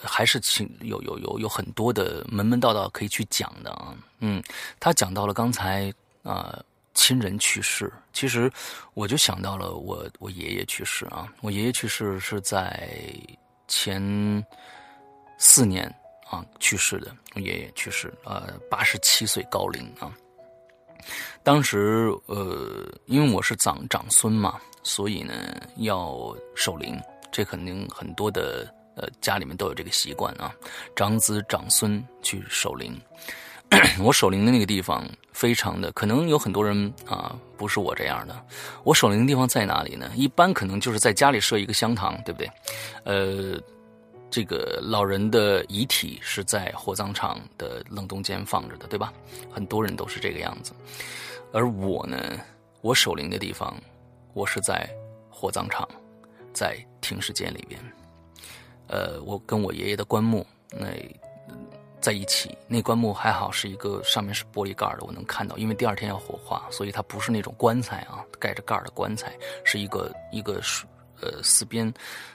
[0.00, 4.42] 还是请有有有有很多的门门道道可以去讲的啊，嗯，
[4.80, 6.58] 他讲到了刚才啊
[6.94, 8.50] 亲人去世，其实
[8.94, 12.88] 我就想到了我我爷爷去世啊，我爷爷去世是在
[13.68, 14.44] 前
[15.38, 15.84] 四年
[16.30, 20.12] 啊去世的，我爷爷去世呃八十七岁高龄啊，
[21.42, 25.32] 当时呃因为我是长长孙嘛，所以呢
[25.76, 27.00] 要守灵，
[27.30, 28.72] 这肯定很多的。
[28.96, 30.54] 呃，家里面都有这个习惯啊，
[30.94, 33.00] 长子长孙去守灵。
[34.00, 35.02] 我守灵的那个地方
[35.32, 38.46] 非常的，可能有很多人啊，不是我这样的。
[38.84, 40.10] 我守灵的地方在哪里呢？
[40.14, 42.50] 一般可能就是在家里设一个香堂，对不对？
[43.04, 43.58] 呃，
[44.30, 49.10] 这个老人的遗体是在火葬场的冷冻间放着的，对吧？
[49.50, 50.74] 很多人都是这个样子。
[51.50, 52.38] 而我呢，
[52.82, 53.74] 我守灵的地方，
[54.34, 54.86] 我是在
[55.30, 55.88] 火葬场，
[56.52, 57.80] 在停尸间里边。
[58.92, 60.88] 呃，我跟我爷爷的棺木那
[61.98, 69.32] 在一起，那棺木还好是一个上面是玻璃盖的，我能看到，因为第二天要火化，所以它不是那种棺材啊，盖着盖的棺材，
[69.64, 70.60] 是一个一个
[71.22, 71.90] 呃四边，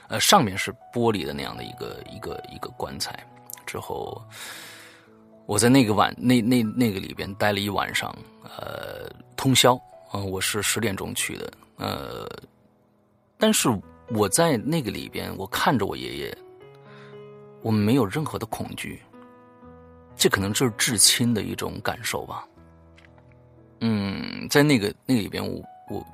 [0.08, 3.24] 呃上面是玻璃的那样的一个一个一个棺材。
[3.64, 4.20] 之后，
[5.46, 9.76] 我在那个晚 那那那个里边待了一晚上，呃，通宵
[10.10, 12.28] 啊，我是十点钟去的，呃，
[13.38, 13.68] 但是。
[14.10, 16.38] 我在那个里边，我看着我爷爷，
[17.62, 19.02] 我们没有任何的恐惧，
[20.16, 22.46] 这可能就是至亲的一种感受吧。
[23.80, 26.06] 嗯，在那个那个里边，我我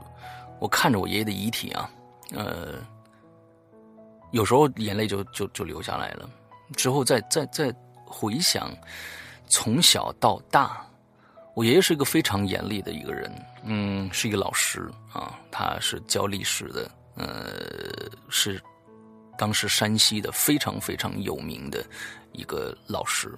[0.60, 1.90] 我看着我爷爷的遗体啊，
[2.32, 2.74] 呃，
[4.32, 6.28] 有时候眼泪就就就流下来了。
[6.76, 8.70] 之后再再再回想，
[9.46, 10.86] 从小到大，
[11.54, 13.32] 我爷爷是一个非常严厉的一个人，
[13.64, 16.90] 嗯，是一个老师啊，他是教历史的。
[17.16, 18.60] 呃，是
[19.36, 21.84] 当时山西的非常非常有名的
[22.32, 23.32] 一个老师。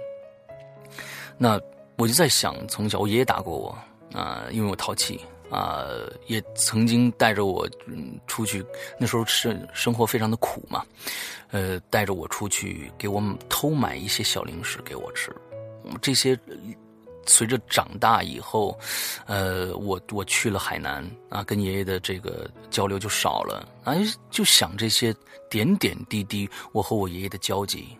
[1.36, 1.60] 那
[1.96, 3.78] 我就在想，从小我爷爷打过我
[4.18, 5.84] 啊，因为我淘气啊，
[6.26, 8.64] 也曾经带着我嗯出去，
[8.98, 10.84] 那时候是生活非常的苦嘛，
[11.50, 15.34] 呃，带着我出去给我偷买一些小零食给我吃，
[16.00, 16.38] 这些。
[17.26, 18.78] 随着长大以后，
[19.26, 25.14] 呃，我我去了海南啊，跟爷爷的这个交流就少了，哎，就想这些
[25.50, 27.96] 点点滴滴，我和我爷爷的交集，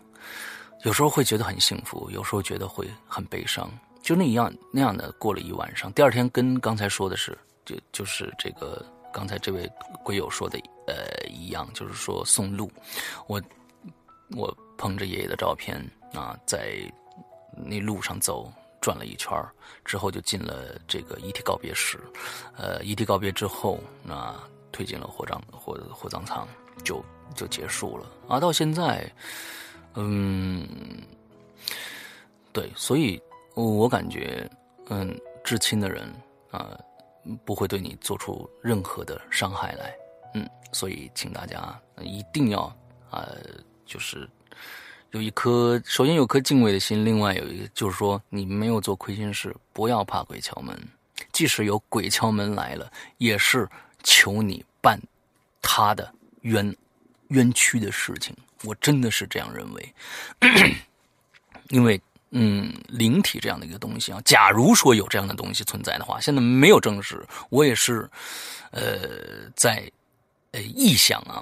[0.83, 3.69] 有时候会觉得很幸福，有时候觉得会很悲伤，
[4.01, 5.91] 就那样那样的过了一晚上。
[5.93, 9.69] 第二天跟刚才说的是，就就是这个刚才这位
[10.03, 12.71] 鬼友说的，呃，一样，就是说送路，
[13.27, 13.41] 我
[14.35, 15.77] 我捧着爷爷的照片
[16.13, 16.73] 啊，在
[17.53, 18.51] 那路上走。
[18.81, 19.31] 转了一圈
[19.83, 21.99] 之后，就进了这个遗体告别室。
[22.55, 24.35] 呃，遗体告别之后，那
[24.71, 26.47] 推进了火葬火火葬场，
[26.83, 27.03] 就
[27.35, 28.05] 就结束了。
[28.27, 29.11] 啊，到现在，
[29.95, 30.67] 嗯，
[32.53, 33.21] 对，所以
[33.55, 34.49] 我感觉，
[34.89, 36.13] 嗯，至亲的人
[36.51, 36.77] 啊，
[37.43, 39.95] 不会对你做出任何的伤害来。
[40.35, 42.61] 嗯，所以请大家一定要
[43.09, 43.25] 啊，
[43.85, 44.29] 就是
[45.11, 50.77] 有一颗，首先有颗敬畏的心，另外有一个就是说，你没有做亏心事，不要怕鬼敲门。
[51.31, 53.67] 即使有鬼敲门来了，也是
[54.03, 54.99] 求你办
[55.61, 56.75] 他的冤
[57.29, 58.35] 冤屈的事情。
[58.63, 59.93] 我真的是这样认为，
[61.69, 61.99] 因为
[62.31, 68.09] 嗯，灵体这样的一个东西啊，假如说有这样的东西存在的话，现在没有证实，我也是
[68.71, 69.89] 呃在
[70.51, 71.41] 呃臆想啊，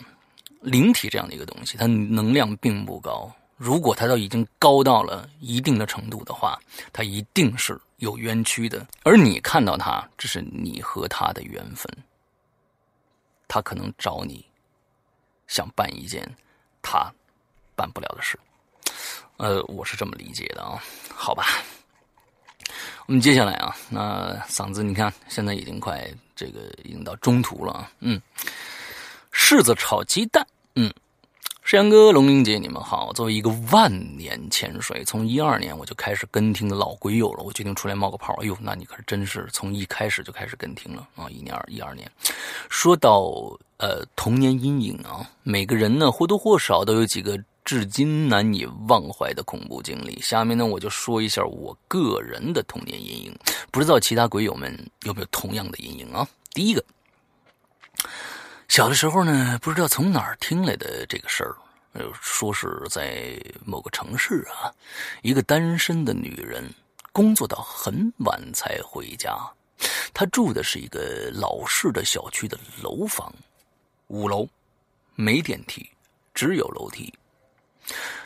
[0.62, 3.34] 灵体这样的一个东西，它能量并不高。
[3.58, 6.60] 如果他都已经高到了一定的程度的话，
[6.92, 8.86] 他一定是有冤屈的。
[9.04, 11.90] 而你看到他，这是你和他的缘分。
[13.48, 14.46] 他可能找你，
[15.48, 16.30] 想办一件
[16.82, 17.10] 他
[17.76, 18.38] 办不了的事。
[19.38, 20.84] 呃，我是这么理解的啊。
[21.10, 21.46] 好吧，
[23.06, 27.92] 我们接下来啊，那嗓子你看现在已经快这个已经到中途了啊。
[28.00, 28.22] 嗯，
[29.32, 30.46] 柿子炒鸡蛋，
[30.76, 30.94] 嗯。
[31.68, 33.12] 石阳哥、龙玲姐，你们好！
[33.14, 38.36] 作为一个万年潜水，从一二年我就开始跟听的老鬼友了，我决定出来冒个泡。
[38.36, 41.28] 哎呦，那你可真是从一开始就开始跟听了啊！
[41.28, 42.08] 一年二一二年，
[42.70, 43.34] 说到
[43.78, 50.22] 呃童年阴影啊，每个人呢或多或少都有几个至今难以忘怀的恐怖经历。
[50.22, 53.36] 下面呢我就说一下我个人的童年阴影，
[53.72, 56.28] 不知道其他鬼友们有没有同样的阴影啊？
[56.54, 56.86] 第一个。
[58.68, 61.56] 小的时候呢，不知道从哪儿听来的这个事儿，
[62.22, 64.74] 说是在某个城市啊，
[65.22, 66.70] 一个单身的女人
[67.14, 69.38] 工作到很晚才回家，
[70.14, 73.34] 她住的是一个老式的小区的楼房，
[74.08, 74.46] 五楼，
[75.16, 75.90] 没电梯，
[76.34, 77.14] 只有楼梯。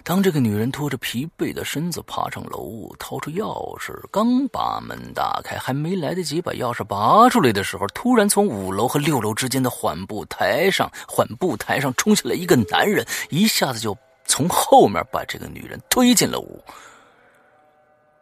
[0.04, 13.96] 当这个女人拖着疲惫的身子爬上楼，掏出钥匙，刚把门打开，还没来得及把钥匙拔出来的时候，突然从五楼和六楼之间的缓步台上，缓步台上冲下来一个男人，一下子就
[14.26, 16.64] 从后面把这个女人推进了屋，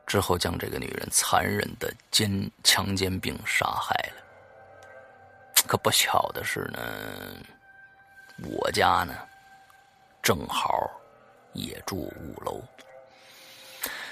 [0.07, 4.23] 之后将这个女人残忍的奸强奸并杀害了。
[5.67, 6.79] 可不巧的是呢，
[8.49, 9.13] 我家呢，
[10.23, 10.89] 正好。
[11.57, 12.61] 也住五楼。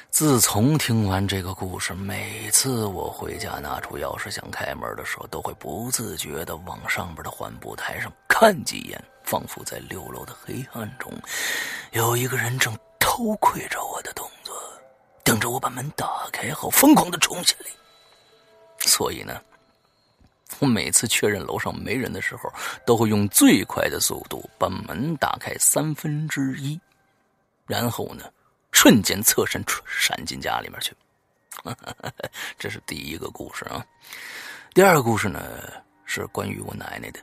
[0.10, 11.12] 自从听完这个故事，每次我回家拿出钥匙想开门的时候，都会不自觉的往上边的缓步台上看几眼，仿佛在六楼的黑暗中，
[11.92, 14.56] 有一个人正偷窥着我的动作，
[15.22, 17.66] 等着我把门打开后疯狂的冲下来。
[18.80, 19.42] 所以呢，
[20.60, 22.50] 我每次确认楼上没人的时候，
[22.86, 26.80] 都会用最快的速度把门打开三分之一。
[27.68, 28.26] 然后呢，
[28.72, 30.94] 瞬间侧身闪进家里面去。
[32.60, 33.84] 这是第一个故事啊。
[34.74, 35.42] 第二个故事呢，
[36.06, 37.20] 是关于我奶奶的。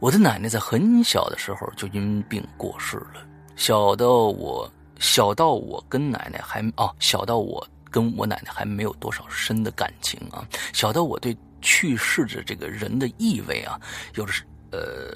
[0.00, 3.26] 我的奶奶在很小的时候就因病过世了。
[3.54, 10.46] 小到我，小到我跟奶奶还哦，小到我跟我奶奶还没有多少深的感情啊。
[10.72, 13.78] 小到我对去世的这个人的意味啊，
[14.14, 14.32] 有着
[14.72, 15.14] 呃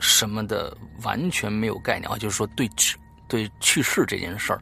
[0.00, 2.68] 什么的完全没有概念啊，就是说对。
[3.32, 4.60] 对去世这件事儿，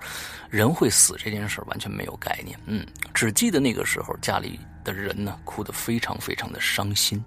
[0.49, 2.57] 人会死这件事儿完全没有概念。
[2.67, 7.25] 嗯，只记得那个时候家里的人呢哭得非常非常的伤心，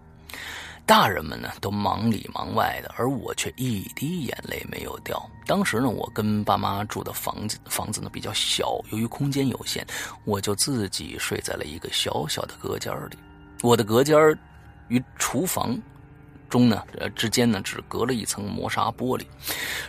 [0.86, 5.22] 大人们呢都忙里忙外的，而我却一滴眼泪没有掉。
[5.46, 9.86] 当时呢，我跟爸妈住的房子房子呢比较小，由于空间有限，
[10.24, 13.18] 我就自己睡在了一个小小的隔间里。
[13.62, 14.18] 我的隔间
[14.88, 15.78] 与厨房。
[16.54, 19.26] 中呢，呃之间呢只隔了一层磨砂玻璃，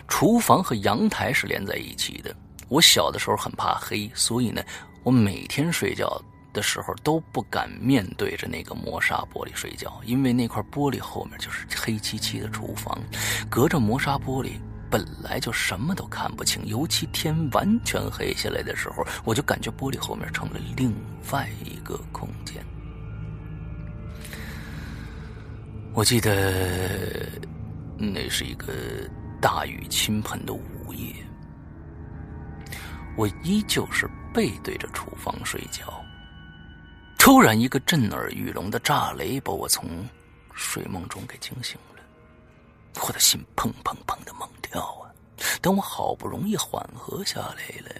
[0.07, 2.35] 厨房和阳台是连在一起的。
[2.69, 4.63] 我小的时候很怕黑，所以呢，
[5.03, 6.19] 我每天睡觉
[6.53, 12.97] 的时候都不敢面对着那个磨砂玻璃睡觉，因为那块玻璃后面就是黑漆漆的厨房，
[13.47, 14.53] 隔着磨砂玻璃
[14.89, 20.91] 本来就什么都看不清，尤其天完全黑下来的时候，我就感觉玻璃后面成了另
[21.31, 22.65] 外一个空间。
[25.95, 27.25] 我记得
[27.97, 28.73] 那是一个
[29.41, 31.15] 大雨倾盆的午夜，
[33.15, 36.03] 我依旧是背对着厨房睡觉。
[37.17, 40.05] 突然，一个震耳欲聋的炸雷把我从
[40.53, 42.01] 睡梦中给惊醒了，
[43.07, 45.07] 我的心砰砰砰的猛跳啊！
[45.61, 47.95] 等我好不容易缓和下来了，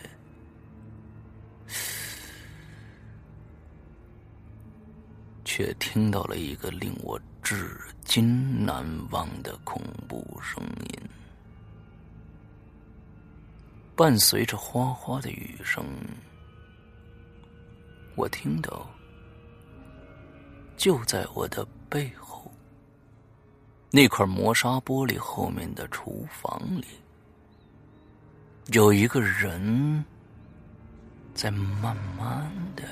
[5.46, 7.18] 却听到了一个令我……
[7.46, 11.00] 至今难忘的恐怖声音，
[13.96, 15.86] 伴随着哗哗的雨声，
[18.16, 18.90] 我听到，
[20.76, 22.52] 就在我的背后，
[23.92, 26.88] 那块磨砂玻璃后面的厨房里，
[28.72, 30.04] 有一个人
[31.36, 32.84] 在慢慢的、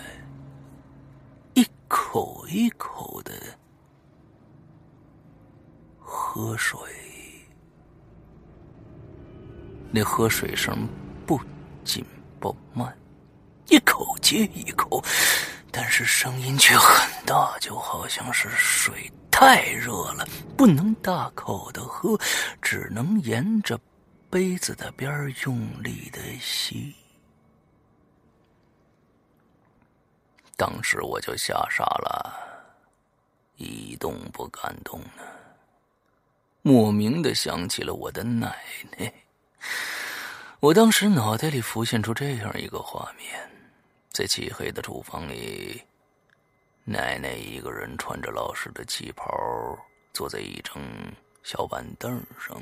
[1.55, 3.33] 一口一口的
[6.15, 6.79] 喝水，
[9.91, 10.87] 那喝水声
[11.25, 11.41] 不
[11.83, 12.05] 紧
[12.39, 12.95] 不慢，
[13.67, 15.03] 一口接一口，
[15.71, 22.15] 但是声音却很大，就好像是水太热了，不能大口的喝，
[22.61, 23.79] 只能沿着。
[24.29, 26.95] 杯子的边用力的吸，
[30.57, 32.33] 当时我就吓傻了，
[33.57, 35.23] 一动不敢动呢。
[36.65, 38.57] 莫名的想起了我的奶
[38.97, 39.13] 奶，
[40.61, 43.37] 我当时脑袋里浮现出这样一个画面：
[44.13, 45.83] 在漆黑的厨房里，
[46.85, 49.27] 奶奶一个人穿着老式的旗袍，
[50.13, 50.81] 坐在一张
[51.43, 52.61] 小板凳上。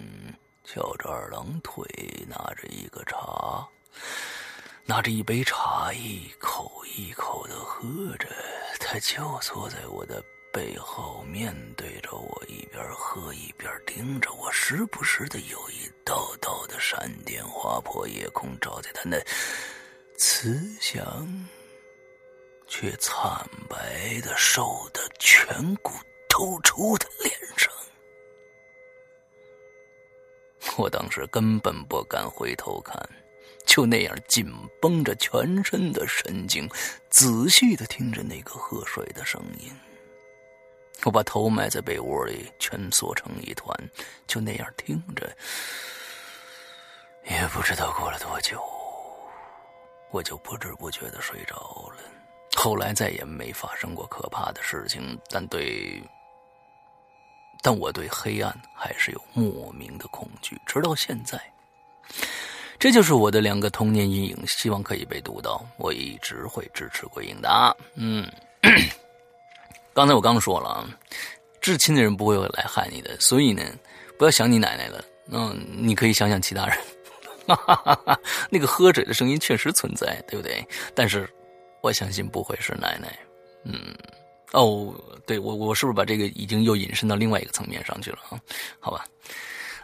[0.63, 1.83] 翘着二郎腿，
[2.27, 3.67] 拿着一个茶，
[4.85, 8.27] 拿着一杯茶，一口一口的喝着。
[8.79, 14.51] 他就坐在我的背后，面对着我，一边喝一边盯着我。
[14.51, 19.17] 时不时的有一道道的闪电划破夜空，照在他那
[20.17, 21.47] 慈祥
[22.67, 25.93] 却惨白的、瘦的颧骨
[26.27, 27.71] 突出的脸上。
[30.77, 32.97] 我当时根本不敢回头看，
[33.65, 34.45] 就那样紧
[34.81, 36.69] 绷着全身的神经，
[37.09, 39.71] 仔细的听着那个喝水的声音。
[41.05, 43.75] 我把头埋在被窝里，蜷缩成一团，
[44.27, 45.29] 就那样听着。
[47.29, 48.61] 也不知道过了多久，
[50.11, 51.55] 我就不知不觉的睡着
[51.95, 51.97] 了。
[52.55, 56.01] 后来再也没发生过可怕的事情，但对。
[57.63, 61.39] 但我对黑暗还是有莫名的恐惧，直到现在。
[62.79, 65.63] 这就是我的两个童年阴影，希望可以被读到。
[65.77, 67.77] 我一直会支持鬼影的。
[67.93, 68.27] 嗯，
[70.01, 70.89] 刚才我刚说了啊，
[71.61, 73.61] 至亲的人不会来害你的，所以呢，
[74.17, 75.05] 不要想你奶奶了。
[75.29, 76.75] 嗯，你可以想想其他人。
[78.49, 80.67] 那个喝水的声音确实存在，对不对？
[80.95, 81.29] 但是
[81.81, 83.15] 我相信不会是奶奶。
[83.63, 83.95] 嗯。
[84.53, 84.91] 哦，
[85.27, 88.41] 对我，我是不是把这个已经又引申到另外一个层面上去了啊？
[88.79, 89.05] 好吧，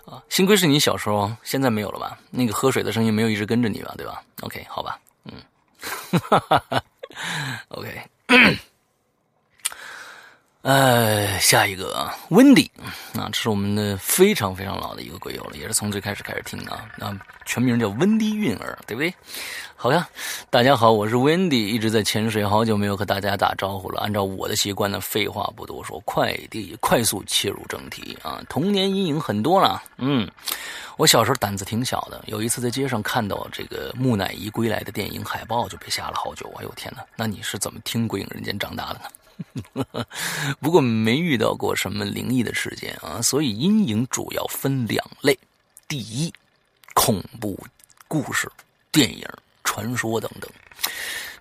[0.03, 2.17] 啊，幸亏是你小时候，现在没有了吧？
[2.31, 3.93] 那个喝水的声音没有一直跟着你吧？
[3.95, 5.33] 对吧？OK，好吧，嗯，
[6.19, 6.83] 哈哈哈
[7.67, 8.01] ，OK。
[10.63, 12.69] 呃，下一个，温迪，
[13.13, 16.83] 啊，这是我们的非常非常老的一个鬼友了，也是从最开始开始听的啊。
[16.97, 19.13] 那全名叫温迪韵儿，对不对？
[19.77, 20.09] 好呀，
[20.49, 24.01] 大家好，我是温迪，一直在潜水，好久没有和大家打招呼了。
[24.01, 28.41] 按照我的习惯呢，废话不多说，快递快速切入正题啊。
[28.49, 30.29] 童年阴影很多了，嗯，
[30.97, 36.51] 我小时候胆子挺小的，有一次在街上看到这个木乃伊归来的电影海报，就被吓了好久。
[36.57, 39.05] 哎呦天哪，那你是怎么听鬼影人间长大的呢？
[40.59, 45.37] 不过没遇到过什么灵异的事件啊，所以阴影主要分两类：
[45.87, 46.33] 第一，
[46.93, 47.59] 恐怖
[48.07, 48.51] 故事、
[48.91, 49.27] 电影、
[49.63, 50.49] 传说等等。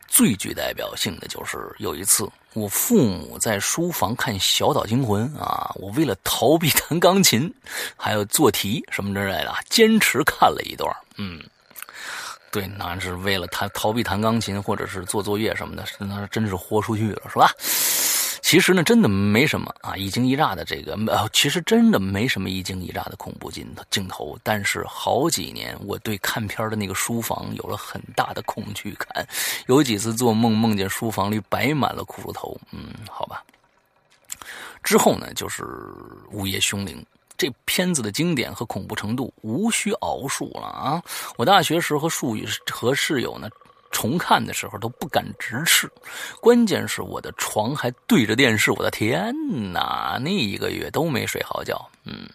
[0.08, 7.52] 最具代表性的就是有一次，我父母在书房看《小岛惊魂》啊，我为了逃避弹钢琴，
[7.96, 10.90] 还有做题什么之类的，坚持看了一段。
[11.18, 11.42] 嗯，
[12.56, 17.50] 对，那是为了弹逃避弹钢琴，或者是做作业什么的，那真是豁出去了，是吧？
[18.40, 24.38] 其实呢，真的没什么啊，一惊一乍的这个，呃，其实真的没什么一惊一乍的恐怖镜镜头。
[24.42, 29.28] 但是好几年，我对看片的那个书房有了很大的恐惧感，
[29.66, 32.58] 有几次做梦梦见书房里摆满了骷髅头。
[32.72, 33.44] 嗯，好吧。
[34.82, 35.62] 之后呢，就是
[36.30, 36.96] 《午夜凶铃》
[37.38, 41.02] 这片子的经典和恐怖程度无需熬述了啊。
[41.36, 42.36] 我大学时和数
[42.70, 43.48] 和室友呢。
[43.92, 45.90] 重看的时候都不敢直视，
[46.38, 49.32] 关键是我的床还对着电视，我的天
[49.72, 50.18] 哪！
[50.20, 51.80] 那一个月都没睡好觉。
[52.04, 52.28] 嗯，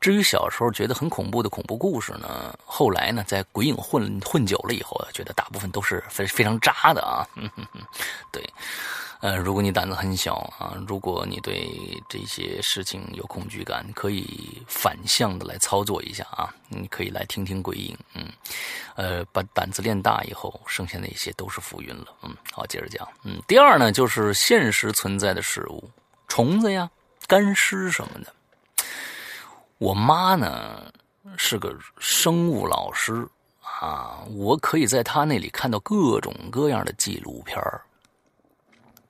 [0.00, 7.24] 至于小时候觉得很恐怖的恐怖故事呢，后来呢，在鬼影混混久了以后，觉得大部分都是非非常渣的啊。
[8.32, 8.42] 对。
[9.26, 11.68] 呃，如果你胆子很小啊，如果你对
[12.08, 16.54] 这些事情有恐惧感，可以反向的来操作一下啊。
[16.68, 18.30] 你可以来听听鬼影，嗯，
[18.94, 22.06] 呃，把胆子练大以后，剩下那些都是浮云了。
[22.22, 23.04] 嗯，好，接着讲。
[23.24, 25.90] 嗯，第二呢，就是现实存在的事物，
[26.28, 26.88] 虫子呀、
[27.26, 28.32] 干尸什么的。
[29.78, 30.84] 我妈呢
[31.36, 33.26] 是个生物老师
[33.60, 37.82] 啊，我可以在她那里看到各种各样的纪录片儿。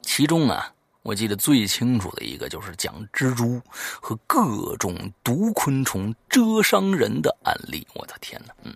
[0.07, 3.61] 其中啊，我记得最清楚的一个就是讲蜘蛛
[4.01, 7.87] 和各种毒昆虫蛰伤人的案例。
[7.93, 8.55] 我的天哪！
[8.63, 8.75] 嗯，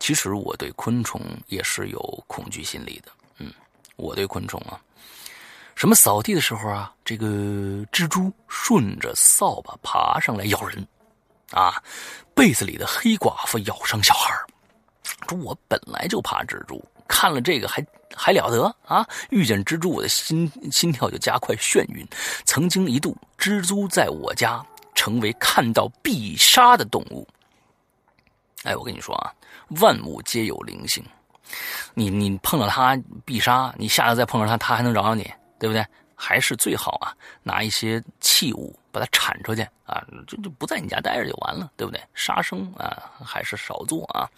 [0.00, 3.12] 其实我对昆虫也是有恐惧心理的。
[3.36, 3.52] 嗯，
[3.96, 4.80] 我对昆虫啊，
[5.74, 7.26] 什么扫地的时候啊，这个
[7.92, 10.84] 蜘蛛顺着扫把爬上来咬人，
[11.50, 11.80] 啊，
[12.34, 14.34] 被子里的黑寡妇咬伤小孩
[15.30, 17.84] 我本来就怕蜘蛛，看了这个还。
[18.14, 19.08] 还了得啊！
[19.30, 22.06] 遇见蜘蛛，我的心心跳就加快眩晕。
[22.44, 24.62] 曾经一度，蜘蛛在我家
[24.94, 27.26] 成为看到必杀的动物。
[28.64, 29.32] 哎，我跟你说啊，
[29.80, 31.02] 万物皆有灵性，
[31.94, 32.94] 你你碰到它
[33.24, 35.22] 必杀，你下次再碰到它，它还能饶了你，
[35.58, 35.82] 对不对？
[36.14, 41.98] 还是最好啊，拿一些器物把它铲出去啊，就就不在你家待着就完了，对不对？
[42.12, 44.28] 杀生啊，还是少做啊。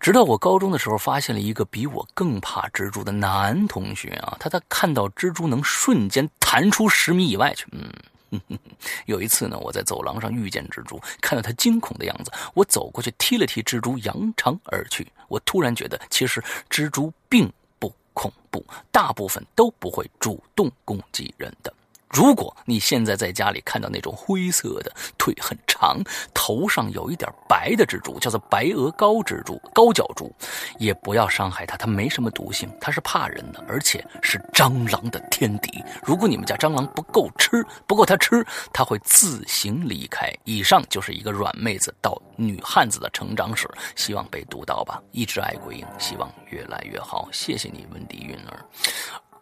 [0.00, 7.66] 直到我高中的时候，发现了一个比我更怕蜘蛛的男同学啊，他他看到蜘蛛能瞬间弹出十米以外去。
[7.72, 8.40] 嗯，
[9.04, 15.06] 有一次呢，我在走廊上遇见蜘蛛，看到他惊恐的样子，我走过去踢了踢蜘蛛，扬长而去。
[15.28, 21.70] 我突然觉得，其实蜘蛛并不恐怖，大部分都不会主动攻击人的。
[22.10, 26.02] 如果你现在在家里看到那种灰色的、腿很长、
[26.34, 30.34] 头上有一点白的蜘蛛，叫做白额高蜘蛛、高脚蛛，
[30.78, 35.82] 也不要伤害它，它没什么毒性，它是怕人的，而且是蟑螂的天敌。
[36.02, 40.32] 如果你们家蟑螂不够吃，不够它吃，它会自行离开。
[40.44, 45.00] 以上就是一个软妹子到女汉子的成长史，希望被读到吧。
[45.12, 47.28] 一直爱鬼影，希望越来越好。
[47.30, 48.66] 谢谢你，温迪云儿。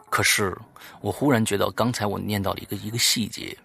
[0.09, 0.57] 可是，
[1.01, 3.57] 我忽然觉得，刚才我念到了一个一个细节，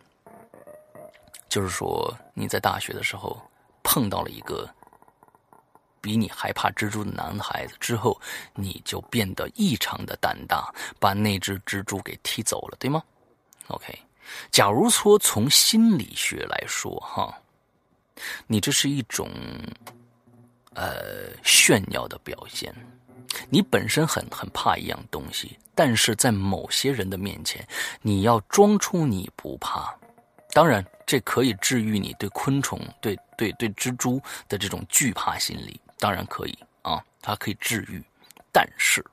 [1.48, 3.40] 就是说你在大学的时候
[3.82, 4.68] 碰到了一个
[6.00, 8.20] 比你还怕蜘蛛的男孩子，之后
[8.54, 13.02] 你就变得异常的胆大，把那只蜘蛛给踢走了，对吗
[13.68, 13.98] ？OK，
[14.50, 17.34] 假如说从心理学来说，哈，
[18.46, 19.30] 你这是一种
[20.74, 22.74] 呃炫耀的表现。
[23.48, 27.66] 你本身很很怕一样东西，但是在某些人的面前，
[28.02, 29.94] 你要装出你不怕。
[30.52, 38.02] 当然，这可以治愈你对昆虫、对对对蜘蛛的这种惧怕心理，当然可以啊，它可以治愈。
[38.52, 39.04] 但是，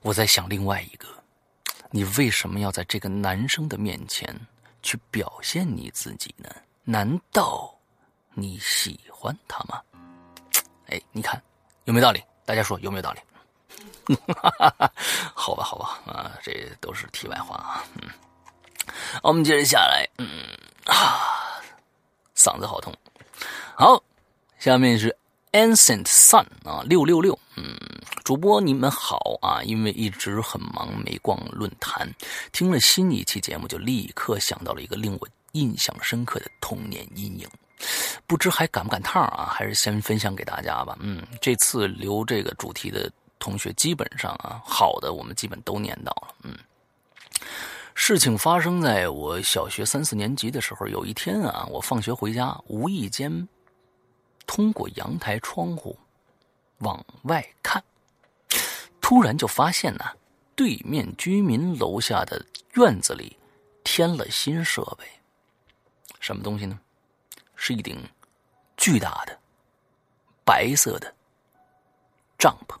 [0.00, 1.06] 我在想另外一个，
[1.90, 4.34] 你为什么要在这个男生的面前
[4.82, 6.48] 去表现你自己呢？
[6.84, 7.76] 难道
[8.32, 9.78] 你喜欢他吗？
[10.86, 11.42] 哎，你看
[11.84, 12.22] 有没有道理？
[12.46, 13.20] 大家说有没有道理？
[14.32, 14.92] 哈 哈
[15.34, 17.84] 好吧，好吧，啊，这都是题外话啊。
[17.94, 18.08] 嗯，
[19.22, 20.28] 我们接着下来，嗯
[20.84, 21.60] 啊，
[22.36, 22.94] 嗓子好痛。
[23.74, 24.02] 好，
[24.58, 25.14] 下面是
[25.52, 27.38] Ancient Sun 啊，六六六。
[27.56, 27.76] 嗯，
[28.24, 32.10] 主播你们好啊，因为一直很忙没逛论坛，
[32.52, 37.48] 听了新一期节目就立刻想到了一个令我印象深刻的童年阴影。
[38.26, 39.52] 不知还赶不赶趟啊？
[39.52, 40.96] 还是先分享给大家吧。
[41.00, 46.34] 嗯，这次留这个主题的同学基本上啊，好的我们基本都念到了。
[46.42, 46.58] 嗯，
[47.94, 50.86] 事情发生在我小学三四年级的时候。
[50.86, 53.48] 有一天啊，我放学回家，无意间
[54.46, 55.98] 通过阳台窗户
[56.78, 57.82] 往外看，
[59.00, 60.04] 突然就发现呢，
[60.54, 63.36] 对面居民楼下的院子里
[63.84, 65.04] 添了新设备，
[66.20, 66.78] 什么东西呢？
[67.54, 67.98] 是一顶
[68.76, 69.38] 巨大的
[70.44, 71.14] 白色的
[72.38, 72.76] 帐篷。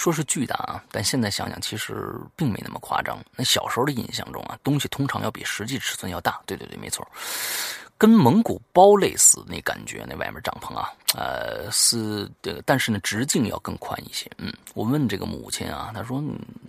[0.00, 3.18] 说是巨大啊，但现在想想，其实并没那么夸张。
[3.36, 6.40] 那小时候的印象中啊，东西通常要比实际尺寸要大。
[6.46, 7.06] 对对对，没错，
[7.98, 10.06] 跟蒙古包类似那感觉。
[10.08, 14.30] 那外面帐篷啊，呃，是这个，但是呢，直径要更宽一些。
[14.38, 16.24] 嗯，我问这个母亲啊，她说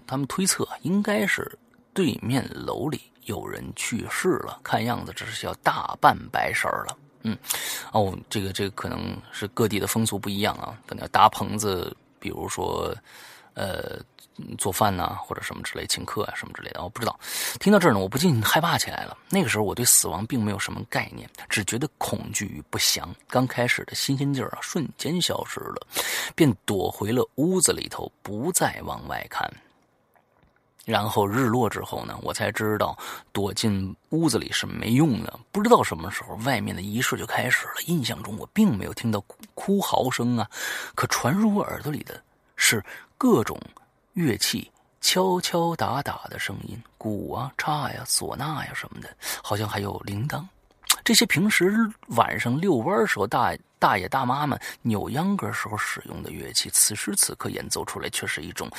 [0.06, 1.58] 他们推测应该是
[1.94, 3.02] 对面楼里。
[3.28, 6.98] 有人去世了，看样子这是要大办白事儿了。
[7.24, 7.38] 嗯，
[7.94, 12.96] 哦，这个这个可能是各地的风俗不一样啊，可能搭棚子，比如说，
[13.56, 14.00] 呃，
[14.58, 16.82] 做饭呐，或者什么之类，请客啊什么之类的。
[16.82, 17.20] 我不知道。
[17.60, 19.18] 听到这儿呢，我不禁害怕起来了。
[19.30, 23.14] 那个时候我对死亡并没有什么概念，只觉得恐惧与不祥。
[23.28, 25.86] 刚开始的新鲜劲儿啊，瞬间消失了，
[26.34, 29.52] 便躲回了屋子里头，不再往外看。
[30.92, 32.98] 然后日落之后呢，我才知道
[33.32, 35.40] 躲进屋子里是没用的。
[35.50, 37.76] 不知道什么时候外面的仪式就开始了。
[37.86, 39.24] 印象中我并没有听到
[39.56, 40.46] 哭嚎声啊，
[40.94, 42.22] 可传入我耳朵里的
[42.58, 42.84] 是
[43.18, 43.58] 各种
[44.12, 44.70] 乐器
[45.00, 49.10] 敲敲打打的声音，鼓啊、叉呀、唢呐呀什么的，
[49.42, 50.46] 好像还有铃铛。
[51.06, 51.74] 这些平时
[52.10, 58.70] 晚上遛弯时候大大爷大妈们扭秧歌时候使用的乐器，此时此刻演奏出来却是一种。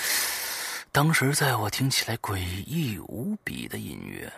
[0.95, 2.37] 当时在我听起来诡
[2.67, 4.31] 异无比的音乐，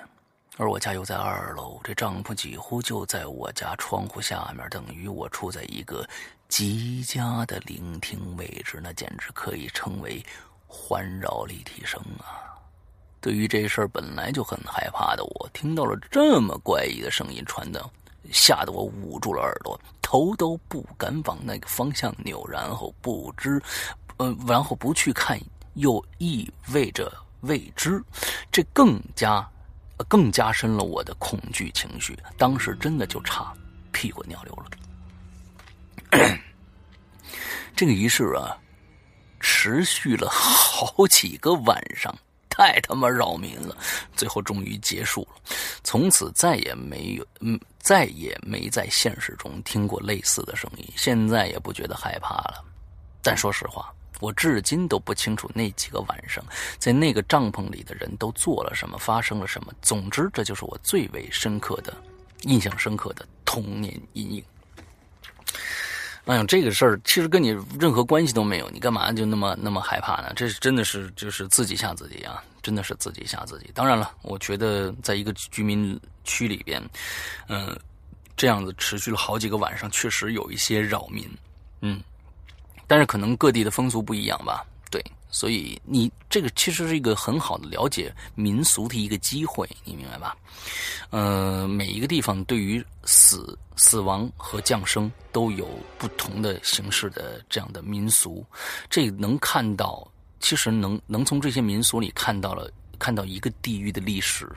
[0.57, 6.09] 而我家又在二楼，这帐篷几乎就在我家窗户下面，等于我处在一个
[6.48, 10.24] 极佳的聆听位置，那简直可以称为
[10.68, 12.55] 环绕立体声啊！
[13.20, 17.84] 对于这事儿本来就很害怕的我，听到了这么怪异的声音传的，
[18.30, 23.61] 吓得我捂住了耳朵，头都不敢往那个方向扭，然后不知，
[24.18, 25.36] 呃，然后不去看。
[25.75, 27.12] 又意味着
[27.43, 28.03] 未知，
[28.51, 29.47] 这更加，
[30.09, 32.18] 更加深了我的恐惧情绪。
[32.37, 33.53] 当时真的就差
[33.93, 34.64] 屁滚尿流了。
[37.77, 38.57] 这个仪式啊，
[39.41, 42.16] 持续了好几个晚上，
[42.49, 43.77] 太他妈扰民了。
[44.14, 45.43] 最后终于结束了，
[45.83, 50.89] 从此再也没有，嗯，再也没在现实中听过类似的声音。
[50.97, 52.64] 现在也不觉得害怕了，
[53.22, 53.93] 但说实话。
[54.21, 56.45] 我至今都不清楚那几个晚上，
[56.79, 59.73] 在那个帐篷里的人都做了什么，发生了什么。
[59.83, 61.95] 总之，这就是我最为深刻的、
[62.43, 64.45] 印象深刻的童年阴影。
[66.27, 67.49] 哎呀，这个事儿其实跟你
[67.79, 70.33] 任何关系都没有，你干嘛就那么那么害怕呢？
[70.35, 72.43] 这是真的是就是自己吓自己啊！
[72.62, 73.71] 真的是自己吓自己。
[73.75, 76.83] 当然了，我觉得在一个居民区里边，
[77.49, 77.79] 嗯，
[78.39, 81.29] 这样子持续了好几个晚上，确实有一些扰民，
[81.83, 82.01] 嗯。
[82.87, 90.37] 但是可能各地的风俗不一样吧，对，所以你这个其实是一个很好的了解民俗的一个机会，你明白吧？
[91.11, 95.68] 呃，每一个地方对于死、死亡和降生都有
[95.99, 98.45] 不同的形式的这样的民俗，
[98.89, 100.07] 这能看到，
[100.41, 102.70] 其实能能从这些民俗里看到了。
[103.05, 104.50] 看到一个地域的历史，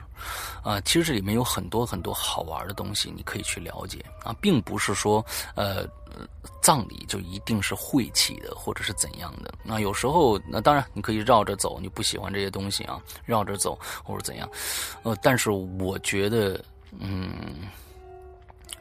[0.62, 5.22] 啊，其实这里面有很多很多好玩的东西，你可以去了解啊，并不是说
[5.54, 5.86] 呃，
[6.62, 9.52] 葬礼就一定是晦气的或者是怎样的。
[9.62, 14.48] 那有时候，那当然你可以绕着走，你不喜欢这些东西啊，绕着走或者怎样，
[15.02, 16.64] 呃，但是我觉得，
[16.98, 17.68] 嗯，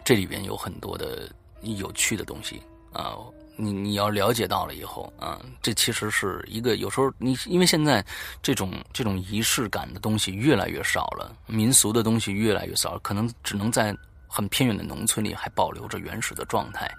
[0.05, 2.61] 这里边有很多的有趣的东西
[2.93, 3.17] 啊。
[3.57, 8.05] 你你要了解到了以后啊，这其实是一个有时候你因为现在
[8.41, 13.95] 这种这种仪式感的东西越来越少了，民俗的东西越来越少，可能只能在
[14.27, 16.89] 很偏远的农村里还保留着原始的状态。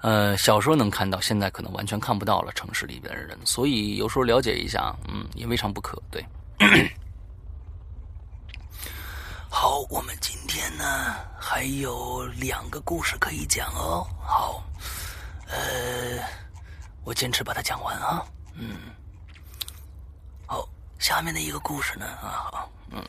[0.00, 2.50] 呃，小时候能看到，现在可能完全看不到了。
[2.52, 6.02] 城市里边的人，所以有时候了解一下，嗯，也未尝不可。
[6.10, 6.26] 对，
[9.48, 14.04] 好，我们今天呢还有两个故事可以讲哦。
[14.20, 14.64] 好。
[15.52, 16.18] 呃，
[17.04, 18.24] 我坚持把它讲完啊。
[18.54, 18.76] 嗯，
[20.46, 20.66] 好，
[20.98, 23.04] 下面的一个故事呢啊，好，嗯，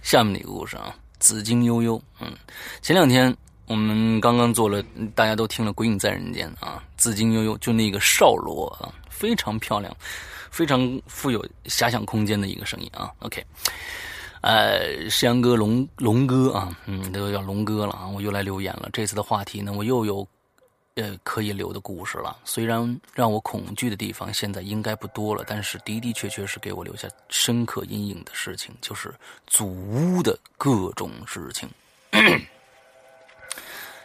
[0.00, 2.00] 下面的一个故事啊，紫荆悠悠。
[2.18, 2.32] 嗯，
[2.80, 3.34] 前两天
[3.66, 4.82] 我们刚刚做了，
[5.14, 9.94] 大家都听了《鬼影在人间》啊，紫荆悠悠就那个少罗啊，非常漂亮，
[10.50, 13.12] 非常富有遐想空间的一个声音啊。
[13.18, 13.44] OK，
[14.40, 18.88] 呃，山哥龙龙哥啊，嗯，都叫龙哥了啊，我又来留言了。
[18.94, 20.26] 这次的话题呢，我又有。
[20.96, 22.36] 呃，可以留的故事了。
[22.44, 29.14] 虽然让我恐惧的地方现在应该不多了，但是的的确确是给我留下深刻阴影的事情，就是
[29.46, 31.68] 祖屋的各种事情。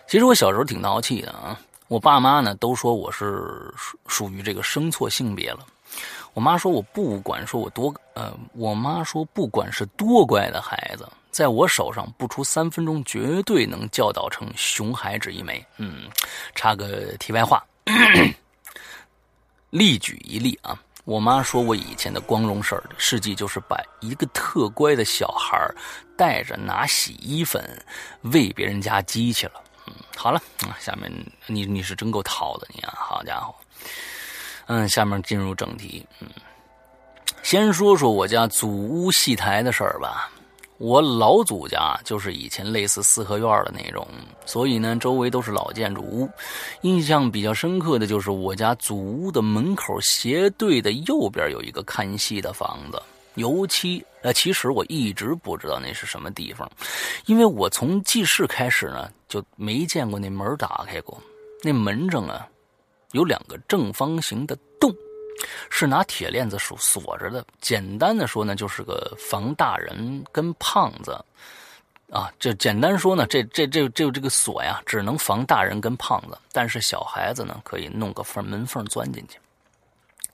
[0.08, 5.66] 其实我小时候挺淘气的啊，我爸妈呢都说我是属属于这个生错性别了。
[6.34, 11.08] 我妈说我不管说我多呃，我妈说不管是多乖的孩子。
[11.36, 15.62] 在我手上不出三分钟，绝对能教导成熊孩子一枚。
[15.76, 16.10] 嗯，
[16.56, 17.62] 插个题外话，
[19.70, 20.80] 例举一例啊。
[21.04, 25.60] 我妈说我以前的光荣事儿事迹，就是把一个特乖的小孩
[26.16, 27.62] 带着拿洗衣粉
[28.22, 29.62] 喂别人家鸡去了。
[29.88, 30.42] 嗯，好了，
[30.80, 31.12] 下面
[31.48, 33.54] 你你是真够淘的你啊，好家伙。
[34.68, 36.08] 嗯，下面进入正题。
[36.22, 36.30] 嗯，
[37.44, 40.32] 先说说我家祖屋戏台的事儿吧。
[40.78, 44.06] 我老祖家就是以前类似四合院的那种，
[44.46, 46.30] 所以呢，周围都是老建筑物。
[46.82, 53.02] 印象比较深刻的就是我家祖屋的门口斜对的右边有一个看戏的房子。
[53.36, 56.70] 尤其呃，其实我一直不知道那是什么地方，
[57.26, 61.22] 因为我从记事开始呢就没见过那门打开过。
[61.62, 62.48] 那门上啊
[63.12, 64.58] 有两个正方形的。
[65.70, 67.46] 是拿铁链子锁锁着的。
[67.62, 71.24] 简单的说呢，就是个防大人跟胖子，
[72.12, 79.40] 啊，这简单说呢，这这这这这个锁呀，只能防大人跟胖子，但是小孩子呢，可以弄个缝门缝钻进去。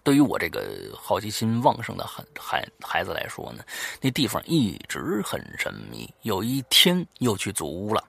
[0.04, 3.64] 对于我这个好奇心旺盛的孩孩孩子来说呢，
[4.02, 6.12] 那地方一直很神秘。
[6.24, 8.04] 有一天又去祖屋了，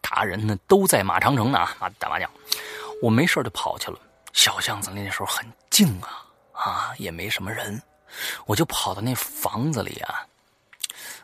[0.00, 2.30] 大人呢都在马长城呢啊打麻将，
[3.02, 3.98] 我没事就跑去了。
[4.32, 6.23] 小巷子那时候很静啊。
[6.54, 7.82] 啊，也没什么人，
[8.46, 10.26] 我就跑到那房子里啊，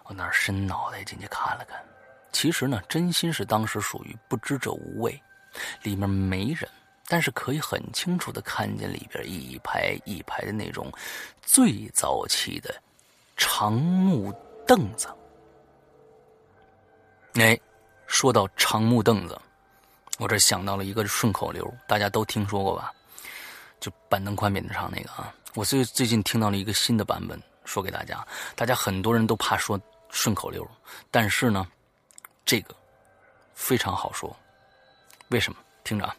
[0.04, 1.82] 我那伸脑袋进去看了看。
[2.32, 5.22] 其实呢，真心是当时属于不知者无畏，
[5.82, 6.68] 里面没人，
[7.06, 10.92] 但是可以很清楚的看见里边一排一排的那种
[11.42, 12.74] 最早期的
[13.36, 14.32] 长木
[14.66, 15.08] 凳子。
[17.34, 17.58] 哎，
[18.06, 19.40] 说到长木凳子，
[20.18, 22.92] 我这想到了一个顺口溜，大家都听说过吧？
[23.80, 25.34] 就板凳宽扁担长那个啊。
[25.54, 28.24] 我最最近听到了一个新的版本，说给大家。
[28.54, 30.64] 大家很多人都怕说顺口溜，
[31.10, 31.66] 但是呢。
[32.42, 32.74] 这个
[33.54, 34.34] 非常好说，
[35.28, 35.58] 为什么？
[35.84, 36.16] 听着啊，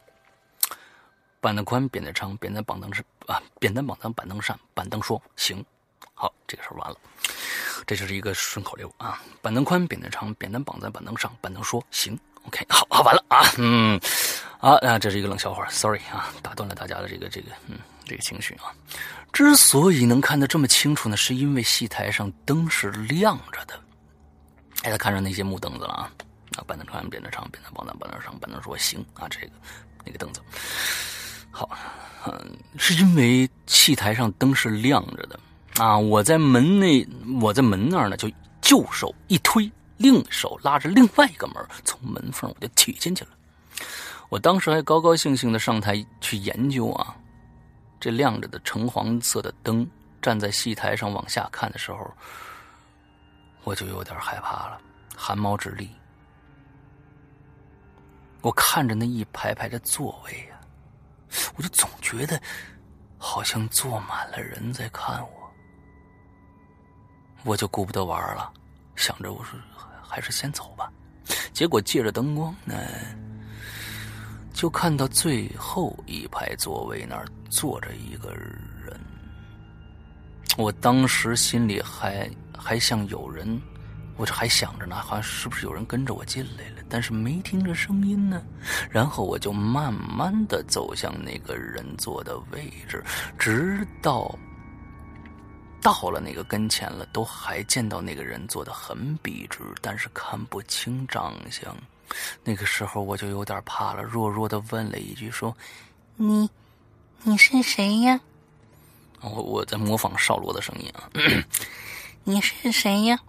[1.42, 5.66] 板凳宽，扁担长，扁担绑凳上啊，扁担绑在板凳上，板凳说行。
[6.14, 6.96] 好，这个事儿完了，
[7.86, 9.22] 这就是一个顺口溜啊。
[9.42, 12.18] 板凳宽，扁担长，扁担绑在板凳上，板凳说行。
[12.44, 14.00] OK，好，好，完了啊，嗯，
[14.62, 18.70] 啊，啊，这是一个冷笑话，Sorry 啊，打断了大家的这个这个嗯这个情绪啊。
[19.34, 23.74] 之所以能看得这么清楚呢，是因为戏台上灯是亮着的。
[24.84, 26.12] 哎，他看上那些木凳子了啊！
[26.58, 29.52] 啊，板凳长，扁担长，扁担绑在板凳上，板凳说行啊，这个
[30.06, 30.42] 那个凳子
[31.50, 31.68] 好，
[32.28, 35.40] 嗯，是因为戏台上灯是亮着的
[35.78, 35.98] 啊！
[35.98, 37.08] 我在门内，
[37.42, 38.30] 我在门那儿呢，就
[38.70, 43.32] 右手一推，另手拉着另外一个门，从门缝我就挤进去了。
[44.32, 47.14] 我当时还高高兴兴的上台去研究啊，
[48.00, 49.86] 这亮着的橙黄色的灯，
[50.22, 52.10] 站在戏台上往下看的时候。
[53.66, 54.80] 我就有点害怕了，
[55.18, 55.90] 汗毛直立。
[58.40, 60.62] 我看着那一排排的座位呀，
[61.58, 62.42] 我就总觉得
[63.18, 65.52] 好像坐满了人在看我。
[67.44, 68.50] 我就顾不得玩了，
[68.96, 69.60] 想着我说
[70.02, 70.90] 还是先走吧。
[71.52, 72.74] 结果借着灯光呢，
[74.54, 79.00] 就看到最后一排座位那儿坐着一个人。
[80.58, 82.30] 我当时心里还……
[82.64, 83.60] 还像有人，
[84.18, 86.84] 我这还想着呢，好像是不是有人跟着我进来了？
[86.88, 88.40] 但是没听着声音呢。
[88.88, 93.04] 然后我就慢慢的走向那个人坐的位置，
[93.40, 94.38] 直到
[95.82, 101.76] 到了那个跟前了，都还见到那个人坐的很笔直，但是看不清长相。
[102.44, 105.56] 那个时候我就有点怕了，弱弱的问了一句：“说，
[106.16, 106.50] 你
[107.24, 108.20] 你是谁呀？”
[109.22, 111.10] 我我在模仿少罗的声音啊。
[112.24, 113.20] 你是谁呀？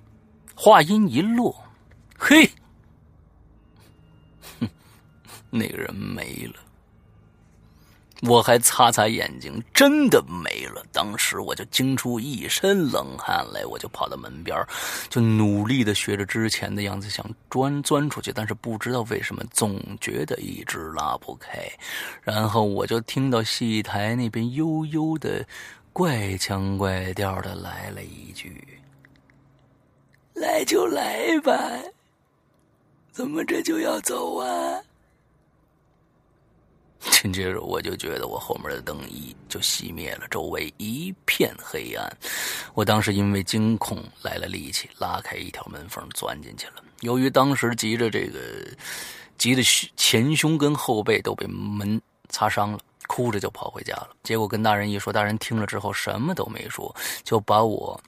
[0.54, 1.64] 话音一落，
[2.18, 2.50] 嘿，
[4.60, 4.68] 哼，
[5.50, 6.60] 那个人没了。
[8.22, 10.80] 我还擦擦眼睛，真的没了。
[10.92, 14.64] 当时我就惊出一身冷汗来，我就跑到门边，
[15.08, 21.68] 就努力的学着之前的样子想钻钻出去，但是不知道为什么总觉得一直拉不开。
[22.22, 25.44] 然后我就听到戏台那边悠悠的、
[25.92, 28.64] 怪腔怪调的来了一句。
[30.34, 31.60] 来就来吧，
[33.10, 34.80] 怎么这就要走啊？
[37.10, 42.16] 紧接着我就觉得我后面的灯一就熄灭了，周围一片黑暗。
[42.74, 46.74] 我当时因为惊恐来了力气，拉开一条门缝钻进去了。
[47.00, 48.38] 由于当时急着这个，
[49.36, 49.62] 急的
[49.96, 54.10] 前胸跟后背都被门擦伤了，哭着就跑回家了。
[54.22, 56.94] 结果跟大人一说，大人听了之后什么都没说，
[57.24, 58.00] 就把我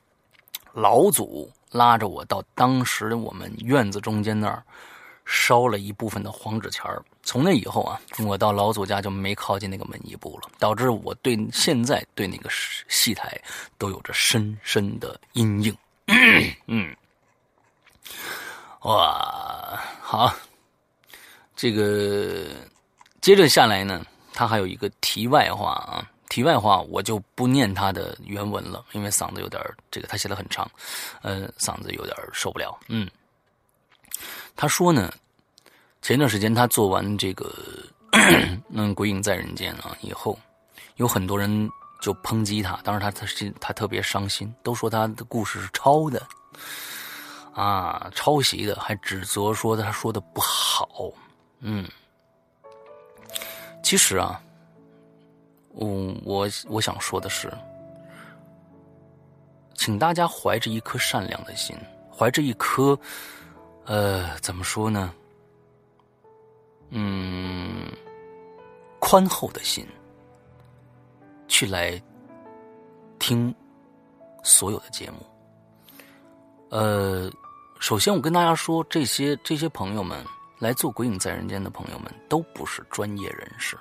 [0.73, 1.51] 老祖。
[1.73, 4.63] 拉着我到当时我们院子中间那儿，
[5.25, 6.85] 烧了一部分的黄纸钱
[7.23, 12.51] 从那以后啊，我到老祖家就没靠近那个门一步了，导致我对现在对那个
[12.89, 13.41] 戏台
[13.79, 15.77] 都有着深深的阴影。
[16.67, 16.95] 嗯，
[18.83, 20.35] 哇，好，
[21.57, 22.47] 这个
[23.23, 24.05] 接着下来呢，
[24.35, 26.11] 他还有一个题外话啊。
[26.31, 30.69] 题外话，我就不念他的原文了，因为嗓子有点这个，他写的很长，
[31.23, 32.77] 呃，嗓子有点受不了。
[32.89, 33.09] 嗯，
[34.57, 35.13] 他说呢，
[36.03, 37.45] 前段时间他做完这个
[38.71, 40.39] 《嗯鬼影在人间》啊以后，
[40.97, 46.27] 有很多人就抨击他，当时他他心他特别伤心，都说他的故事是抄的，
[47.55, 51.11] 啊，抄袭的，还指责说他说的不好。
[51.61, 51.89] 嗯，
[53.83, 54.41] 其实啊。
[55.81, 57.53] 嗯，我我想说的是，
[59.75, 61.77] 请大家怀着一颗善良的心，
[62.17, 62.97] 怀着一颗，
[63.87, 65.13] 呃，怎么说呢？
[66.91, 67.87] 嗯，
[68.99, 69.87] 宽厚的心，
[71.49, 72.01] 去来
[73.19, 73.55] 听
[74.43, 75.19] 所有的节目。
[76.71, 77.31] 呃，
[77.79, 80.25] 首先我跟大家说，这些这些朋友们
[80.59, 83.77] 来做《鬼影在人间》的朋友们，都不是专业人士。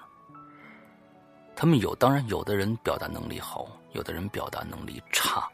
[1.55, 5.47] 他们有，当然有的人表达能力好，有的人表达能力差，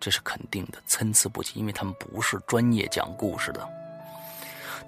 [0.00, 3.68] 这是肯定的，参差不齐，因为他们不是专业讲故事的。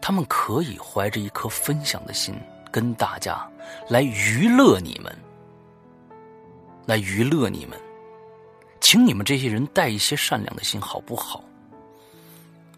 [0.01, 2.35] 他们可以怀着一颗分享的心，
[2.71, 3.47] 跟大家
[3.89, 5.15] 来娱乐你们，
[6.87, 7.79] 来娱乐你们，
[8.81, 11.45] 请你们这些人带一些善良的心，好不好？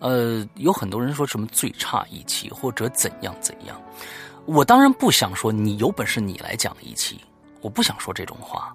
[0.01, 3.81] 呃，有很多人说什么最差一期或者怎样怎样，
[4.47, 7.21] 我当然不想说你有本事你来讲一期，
[7.61, 8.75] 我不想说这种话。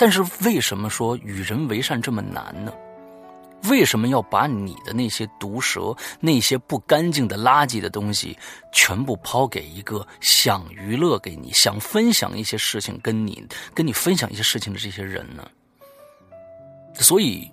[0.00, 2.72] 但是为什么说与人为善这么难呢？
[3.64, 8.34] 为什么要把你的那些毒舌、那些不干净的垃圾的东西，
[8.72, 15.46] 全部抛给一个想娱乐给你、想分享一些事情跟你、跟你分享一些事情的这些人呢？
[16.94, 17.52] 所以，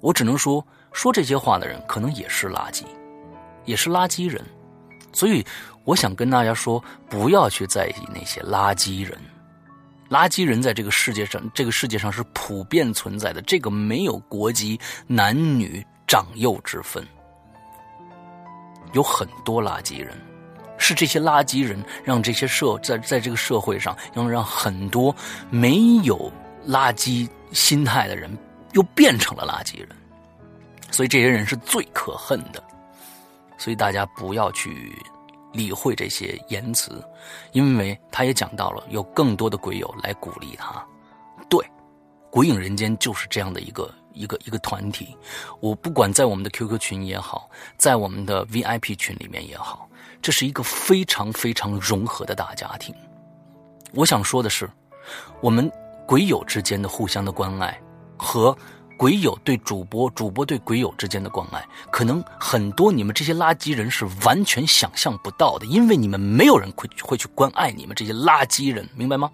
[0.00, 2.84] 我只能说，说这些话的人可能也是垃圾，
[3.64, 4.40] 也是垃圾人。
[5.12, 5.44] 所以，
[5.82, 9.18] 我想跟大家说，不要去在意那些垃圾人。
[10.10, 17.06] 垃圾人在这个世界上，这个世界上是普遍存在的，这个没有国籍、男女、长幼之分。
[18.92, 20.18] 有很多垃圾人，
[20.78, 25.14] 是这些垃圾人让这些社在在这个社会上，能让很多
[25.48, 26.30] 没有
[26.66, 28.36] 垃圾心态的人
[28.72, 29.88] 又变成了垃圾人，
[30.90, 32.60] 所以这些人是最可恨的。
[33.56, 34.92] 所以大家不要去。
[35.52, 37.02] 理会这些言辞，
[37.52, 40.84] 因为他也讲到了有更多的鬼友来鼓励他。
[41.48, 41.64] 对，
[42.30, 45.16] 鬼影人间就是这样的一个一个一个团体。
[45.60, 49.88] 我不管在我们的 QQ 群也好，在我们的 VIP 群里面也好，
[50.22, 52.94] 这是一个非常非常融合的大家庭。
[53.92, 54.70] 我想说的是，
[55.40, 55.70] 我们
[56.06, 57.80] 鬼友之间的互相的关爱
[58.16, 58.56] 和。
[59.00, 69.30] 鬼友对主播，主播对鬼友之间的关爱，可能很多你们这些垃圾人是完全想象不到的，因为你们没有人会会去关爱你们这些垃圾人，明白吗？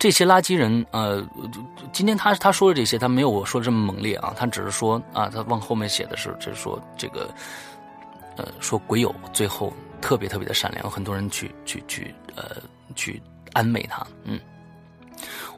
[0.00, 1.24] 这些垃圾人，呃，
[1.92, 7.32] 今天他他说的这些，他没有我说的这么猛烈啊，他只是说啊，他往后面写的是，就是说这个，
[8.36, 12.56] 呃，说鬼友最后特别特别的善良，很多人去去去呃
[12.96, 14.40] 去安慰他，嗯，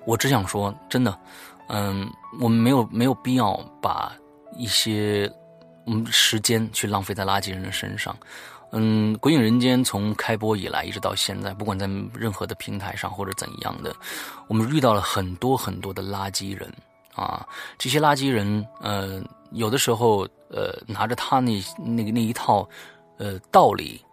[0.05, 1.19] 我只想说，真的。
[1.69, 2.11] 嗯，
[2.41, 4.13] 我们没有没有必要把
[4.57, 5.31] 一些
[5.85, 8.17] 我们时间去浪费在垃圾人的身上。
[8.73, 13.95] 嗯，鬼影人间从开播以来一直到现在，不管在任何的平台上或者怎样的，
[14.47, 16.71] 我们遇到了很多很多的垃圾人
[17.15, 17.47] 啊。
[17.79, 22.69] 这些垃圾人，呃，有的时候呃拿着他那那个那一套
[23.17, 24.05] 呃道理，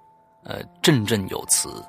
[0.45, 1.83] 呃振振有词，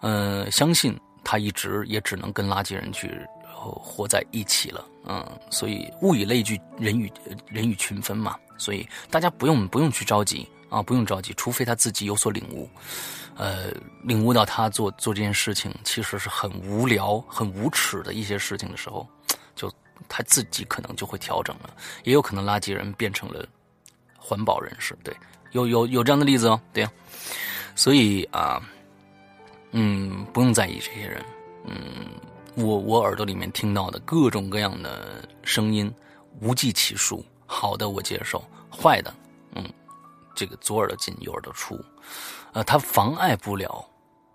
[0.00, 0.94] 呃相信
[1.24, 3.18] 他一直也只能跟垃圾人去。
[3.52, 7.12] 然后活在一起了，嗯，所以物以类聚，人与
[7.46, 12.66] 人与群分嘛，所以大家不用不用去着急啊，不用着急，除非他自己有所领悟，
[13.36, 13.70] 呃，
[14.02, 19.06] 领悟到他做做这件事情其实是很无聊、很无耻的一些事情的时候，
[19.54, 19.70] 就
[20.08, 23.46] 他自己可能就会调整了，也有可能垃圾人变成了
[24.16, 25.14] 环保人士，对，
[25.50, 26.90] 有有有这样的例子哦，对呀，
[27.76, 28.58] 所以啊，
[29.72, 31.22] 嗯，不用在意这些人，
[31.66, 31.76] 嗯。
[32.54, 35.92] 我我耳朵里面听到的各种各样的声音，
[36.40, 37.24] 无计其数。
[37.46, 38.40] 好的，我接受；
[38.70, 39.14] 坏的，
[39.54, 39.72] 嗯，
[40.34, 41.78] 这个左耳朵进右耳朵出，
[42.52, 43.84] 呃，它妨碍不了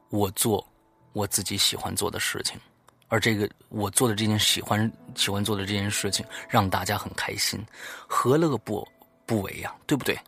[0.09, 0.65] 我做
[1.13, 2.59] 我自己喜欢做的事情。
[3.07, 7.63] 而这个我做的这件喜欢喜欢做的这件事情，让大家很开心，
[8.07, 8.88] 何乐不
[9.26, 9.74] 不为呀？
[9.86, 10.20] 对不对？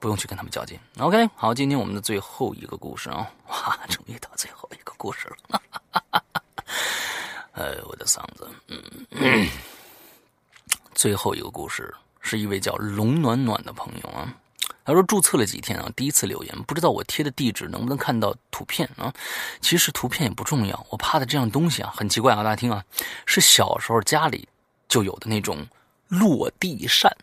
[0.00, 0.78] 不用去跟他们较劲。
[0.98, 5.36] OK，好，今天我们的最后一个故事啊，哇，终于到最后一个故事了。
[5.50, 6.42] 哈哈哈哈
[7.52, 8.48] 呃， 我的嗓子，
[9.10, 9.48] 嗯，
[10.94, 14.32] 最后一个故事是一位叫龙暖暖的朋友啊，
[14.84, 19.12] 他说注册了几天啊，第一次留言，不知道我贴的地址能不能看到图片啊？
[19.60, 22.84] 其实图片也不重要，我怕的这样东西啊，很奇怪啊，大家听啊，
[23.26, 24.48] 是小时候家里
[24.88, 25.66] 就有的那种
[26.08, 27.16] 落地扇。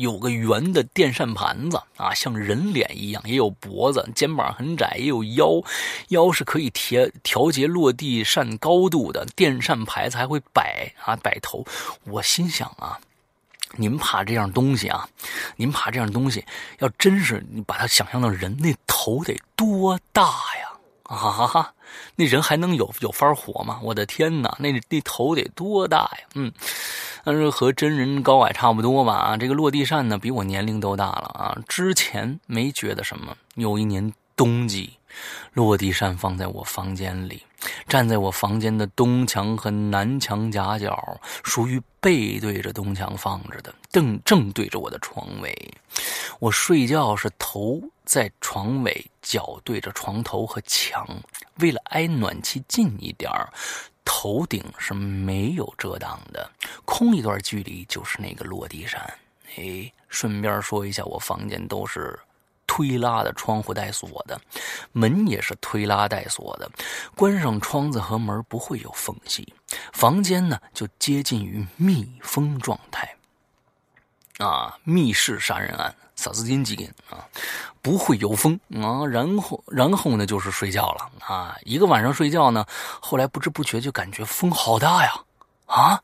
[0.00, 5.62] 有个圆的电扇盘子啊，像人脸一样，也有脖子，肩膀很窄，也有腰，
[6.08, 9.26] 腰是可以调调节落地扇高度的。
[9.36, 11.66] 电扇牌子还会摆啊摆头。
[12.04, 12.98] 我心想啊，
[13.76, 15.06] 您怕这样东西啊？
[15.56, 16.46] 您怕这样东西？
[16.78, 20.79] 要真是你把它想象到人，那头得多大呀？
[21.16, 21.74] 啊哈哈，
[22.14, 23.80] 那人还能有有法活吗？
[23.82, 26.28] 我的天哪，那那头得多大呀？
[26.34, 26.52] 嗯。
[27.22, 29.36] 但是和真人高矮差不多吧？
[29.36, 31.58] 这个落地扇呢，比我年龄都大了啊。
[31.68, 34.90] 之前没觉得什么，有一年冬季，
[35.52, 37.42] 落地扇放在我房间里，
[37.88, 45.74] 站在我房间的东墙和南墙夹角，属于背对着东墙放着的，正正对着我的床尾。
[46.38, 51.06] 我睡觉是头在床尾，脚对着床头和墙，
[51.58, 53.52] 为了挨暖气近一点儿。
[54.02, 56.50] 头顶是没有遮挡的，
[56.84, 59.00] 空一段距离就是那个落地扇。
[59.56, 62.18] 哎，顺便说一下，我房间都是
[62.66, 64.40] 推拉的，窗户带锁的，
[64.92, 66.68] 门也是推拉带锁的，
[67.14, 69.54] 关上窗子和门不会有缝隙，
[69.92, 73.14] 房间呢就接近于密封状态。
[74.40, 75.94] 啊，密室杀人案。
[76.16, 77.24] 萨斯金几根啊？
[77.80, 81.56] 不会有风啊，然后然后呢就是睡觉了啊。
[81.62, 82.66] 一个晚上睡觉呢，
[83.00, 85.14] 后来不知不觉就感觉风好大呀
[85.64, 86.02] 啊！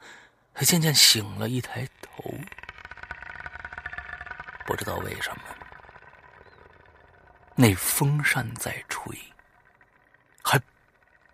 [0.54, 2.32] 他渐渐醒了，一抬头，
[4.64, 5.42] 不知道为什么，
[7.54, 9.14] 那风扇在吹，
[10.42, 10.58] 还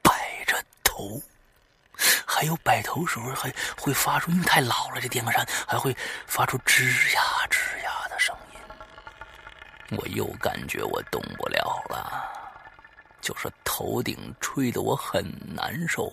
[0.02, 1.22] 摆着头，
[2.26, 5.96] 还有摆头时候还会发出，因为太老了，这电风扇还会
[6.26, 6.84] 发出吱
[7.14, 9.98] 呀吱呀的声音。
[9.98, 12.24] 我又感觉我动不了了，
[13.20, 15.24] 就是头顶吹得我很
[15.54, 16.12] 难受，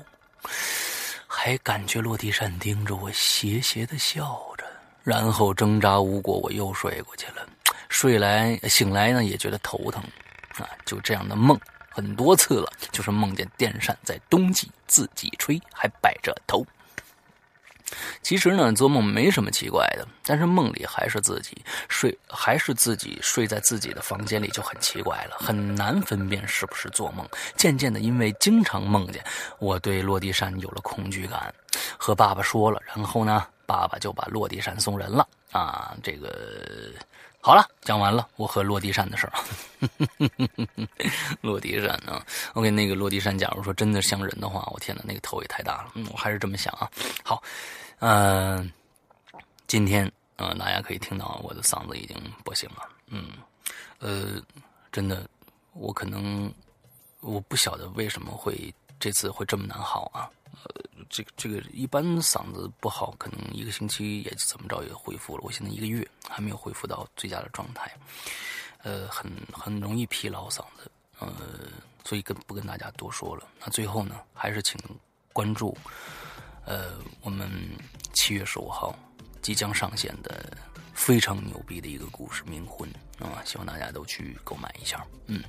[1.25, 4.65] 还感觉落地扇盯着我斜斜的笑着，
[5.03, 7.47] 然后挣扎无果，我又睡过去了。
[7.87, 10.03] 睡来醒来呢，也觉得头疼，
[10.57, 11.59] 啊，就这样的梦
[11.99, 16.65] 很多次了，就是梦见电扇在冬季自己吹，还摆着头。
[18.21, 27.27] 其实呢，做梦没什么奇怪的，但是梦里还是自己睡，还是自己睡在自己的房间里就很奇怪了，很难分辨是不是做梦。
[27.57, 29.21] 渐渐的，因为经常梦见，
[29.59, 31.53] 我对落地扇有了恐惧感，
[31.97, 35.27] 和爸爸说了，然后呢，爸爸就把落地扇送人了。
[35.51, 36.93] 啊，这个
[37.41, 39.33] 好了，讲完了，我和落地扇的事儿。
[41.41, 42.23] 落地扇啊
[42.53, 45.91] ，OK，那个落地扇，假如说真的像人的话，我天哪，那个头也太大了。
[45.95, 46.89] 嗯，我还是这么想啊。
[47.23, 47.41] 好。
[48.01, 48.71] 嗯，
[49.67, 52.15] 今天呃，大家可以听到我的嗓子已经
[52.45, 52.87] 不行了。
[53.07, 53.27] 嗯，
[53.99, 54.41] 呃，
[54.89, 55.27] 真的，
[55.73, 56.49] 我可能
[57.19, 60.29] 我不晓得为什么会这次会这么难好啊。
[61.09, 65.43] 这个这个一般嗓子不好，可能一个星期也怎么着也恢复了。
[65.43, 67.91] 我现在一个月还没有恢复到最佳的状态，
[68.83, 70.91] 呃，很很容易疲劳嗓子。
[71.19, 71.33] 呃，
[72.05, 73.45] 所以跟不跟大家多说了。
[73.59, 74.79] 那最后呢，还是请
[75.33, 75.77] 关注。
[76.65, 77.49] 呃，我们
[78.13, 78.97] 七月十五号
[79.41, 80.55] 即将上线的
[80.93, 82.89] 非常牛逼的一个故事《冥婚》
[83.25, 85.05] 啊，希望大家都去购买一下。
[85.25, 85.43] 嗯，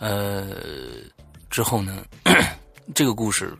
[0.00, 1.04] 呃，
[1.50, 2.04] 之后呢，
[2.94, 3.56] 这个故事，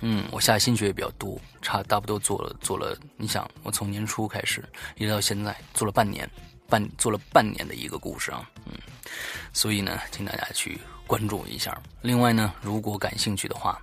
[0.00, 2.96] 嗯，我下心血也比较多，差差不多做了做了。
[3.16, 4.64] 你想，我从年初开始
[4.96, 6.28] 一直到现在做了半年，
[6.68, 8.72] 半做了半年的一个故事啊，嗯，
[9.52, 11.80] 所以呢，请大家去关注一下。
[12.02, 13.80] 另外呢，如果感兴趣的话。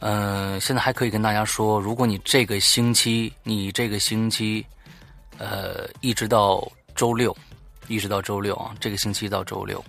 [0.00, 4.64] 嗯，现在还可以跟大家说，如果你这个星期，你这个星期，
[5.38, 7.34] 呃，一直到周六，
[7.88, 9.82] 一直到周六啊，这个星期到周六，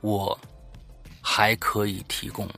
[0.00, 0.36] 我
[1.20, 2.48] 还可以提供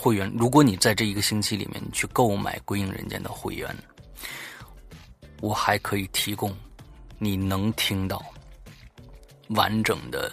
[0.00, 0.32] 会员。
[0.34, 3.76] 如果你在这一个星期里面，你去购买《归影人间》的会员，
[5.40, 6.56] 我还可以提供
[7.18, 8.24] 你能听到
[9.48, 10.32] 完整的。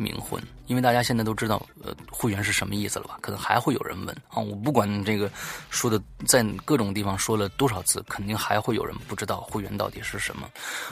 [0.00, 3.18] 冥婚，因为大家现在都知道，呃，会员是什么意思了吧？
[3.20, 5.30] 可能还会有人问啊，我不管这个
[5.68, 10.48] 说的在各种地方说了多少次，肯定还会有人不知道会员到底是什么。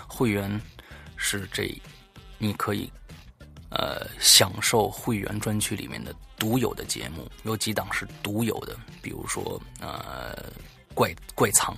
[0.07, 0.61] 会员
[1.17, 1.75] 是这，
[2.37, 2.93] 你可以
[3.71, 10.37] 呃享受会员专区里面的独有的节目，有几档是独有的，比如说呃
[10.95, 11.77] 怪怪藏，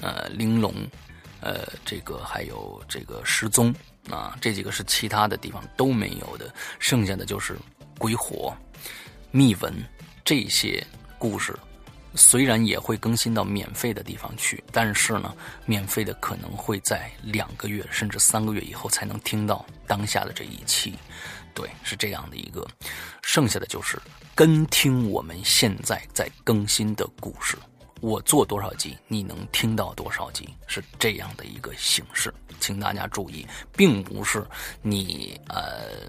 [0.00, 0.72] 呃玲珑，
[1.40, 3.74] 呃这个还有这个失踪。
[4.10, 7.54] 啊，这几个是其他的地方都没有的，剩下的就是
[7.98, 8.56] 鬼火、
[9.30, 9.74] 秘闻
[10.24, 10.82] 这些
[11.18, 11.54] 故事，
[12.14, 15.34] 虽然也会更新到免费的地方去，但是呢，
[15.66, 20.94] 免费的可能会在两个月甚至三个月以后才能听到当下的这一期，
[21.54, 22.66] 对，是这样的一个，
[23.22, 24.00] 剩下的就是
[24.34, 27.56] 跟听我们现在在更新的故事。
[28.00, 33.44] 我做多少集，你能听到多少集，是这样的一个形式，请大家注意，
[33.76, 34.46] 并不是
[34.82, 36.08] 你呃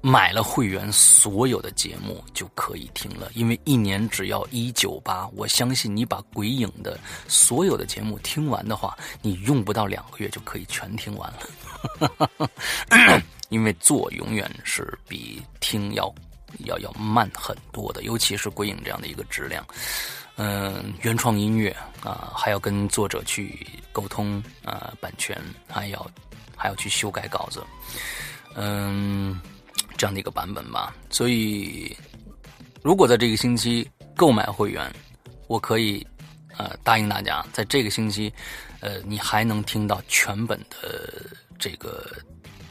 [0.00, 11.32] 买了会员，所有的节目就可以听了，因为一年只要一九八，我相信你把鬼影的所有的节目听完的话，你用不到两个月就可以全听完
[12.08, 13.20] 了，
[13.50, 16.14] 因为做永远是比听要
[16.64, 19.66] 要要慢很多的，尤其是鬼影这样的一个质量。
[20.40, 25.36] 嗯，原创音乐啊，还要跟作者去沟通啊，版权
[25.68, 26.10] 还要
[26.56, 27.60] 还要去修改稿子。
[28.54, 29.40] 嗯，
[29.98, 30.96] 这样的一个版本吧。
[31.10, 31.94] 所以，
[32.82, 34.90] 如果在这个星期购买会员，
[35.48, 36.06] 我可以
[36.56, 38.32] 呃答应大家，在这个星期，
[38.80, 41.12] 呃，你还能听到全本的
[41.58, 42.06] 这个。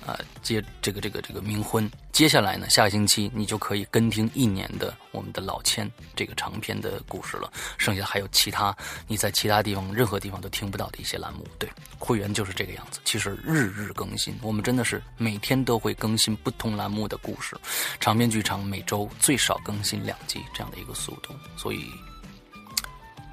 [0.07, 7.51] 啊，接这个这个这个冥婚，接下来呢，下个星期你就可以跟听一年的我们的老千这个长篇的故事了。
[7.77, 8.73] 剩下还有其他
[9.05, 11.45] 你在其他地方任何地方都听不到的一些栏目。
[11.59, 11.69] 对，
[11.99, 13.01] 会员就是这个样子。
[13.03, 17.57] 其实日日更新，我们真的是每天都会更新不同栏目的故事。
[17.99, 21.91] 长篇剧场每周最少更新两集这样的一个速度，所以，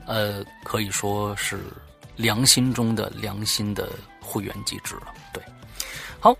[0.06, 1.60] 呃，可以说是
[2.16, 5.14] 良心中的良心的会员机制了。
[5.32, 5.40] 对。
[6.20, 6.36] 好，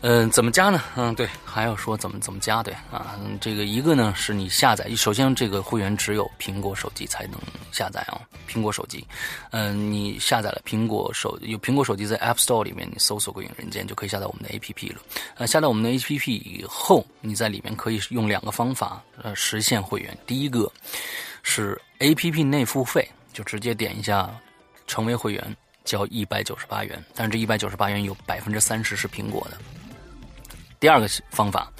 [0.00, 0.82] 嗯，怎么加呢？
[0.96, 2.62] 嗯，对，还要说怎么怎么加？
[2.62, 7.38] 对啊，这个一个呢是你下载，首先这个会员只有苹果手机才能
[7.70, 9.06] 下载啊，苹果手机，
[9.50, 15.00] 嗯，你下载了苹果手有苹果手机在 App Store 里面，你搜索“鬼影人间”就可以下载我们的 APP 了。
[15.36, 20.16] 呃，下载我们的 APP 以后，你在里面可以用两个方法呃实现会员。
[20.26, 20.68] 第一个
[21.44, 24.28] 是 APP 内付费，就直接点一下
[24.88, 25.56] 成为会员。
[25.84, 29.58] 交一百九十八元，但是这一百九十八元有百分之三十是苹果的。
[30.80, 31.72] 第二个方法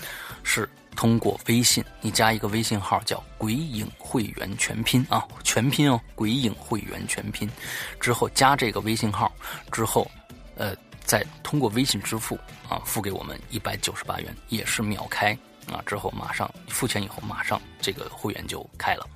[0.42, 7.50] 是通过微信，你加一个微信号叫“鬼影会员全拼”啊，全拼哦，“鬼影会员全拼”
[7.98, 9.32] 之后加这个微信号
[9.72, 10.08] 之后，
[10.56, 12.38] 呃，再通过微信支付
[12.68, 19.06] 啊付给我们一百九十八元，也是秒开啊，之后马上付钱以后马上这个会员就开了。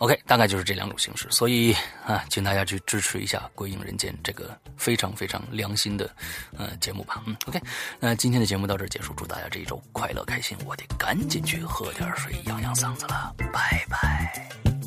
[0.00, 1.74] OK，大概就是这两种形式，所以
[2.06, 6.10] 啊，请大家去支持一下《鬼影人间》这个非常非常良心的
[6.56, 7.22] 呃节目吧。
[7.26, 7.60] 嗯，OK，
[7.98, 10.56] 那今天的节目到这儿结束，祝大家这一周快乐开心。
[10.64, 14.79] 我得赶紧去喝点水养养嗓子了，拜拜。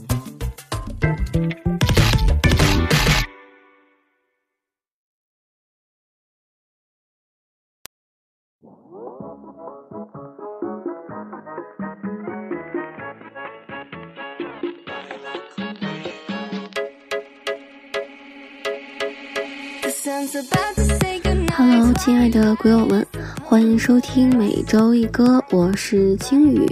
[21.57, 23.03] Hello，亲爱的鬼友们，
[23.43, 26.67] 欢迎收听每周一歌，我是青雨。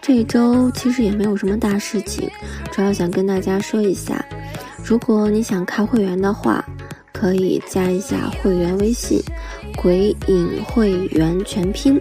[0.00, 2.30] 这周其实也没有什么大事情，
[2.72, 4.24] 主要想跟大家说一下，
[4.82, 6.64] 如果你想开会员的话，
[7.12, 9.20] 可以加一下会员微信
[9.76, 12.00] “鬼影会员全拼”，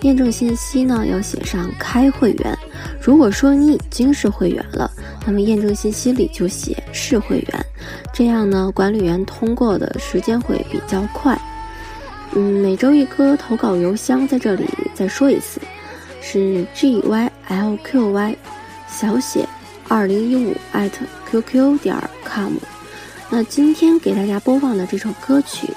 [0.00, 2.53] 验证信息呢要写上“开会员”。
[3.04, 4.90] 如果说你已经是会员了，
[5.26, 7.66] 那么验证信息里就写“是会员”。
[8.14, 11.38] 这样呢，管理员通过的时间会比较快。
[12.32, 15.60] 嗯，每周一歌投稿邮箱在这里再说一次，
[16.22, 18.34] 是 g y l q y
[18.88, 19.46] 小写
[19.86, 21.94] 二零一五艾特 qq 点
[22.26, 22.54] com。
[23.28, 25.68] 那今天给大家播放的这首歌曲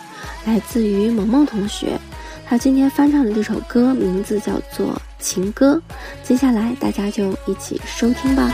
[0.45, 1.99] 来自于萌萌同学，
[2.45, 4.87] 他今天翻唱的这首歌名字叫做
[5.19, 5.75] 《情歌》。
[6.23, 8.51] 接下来大家就一起收听吧。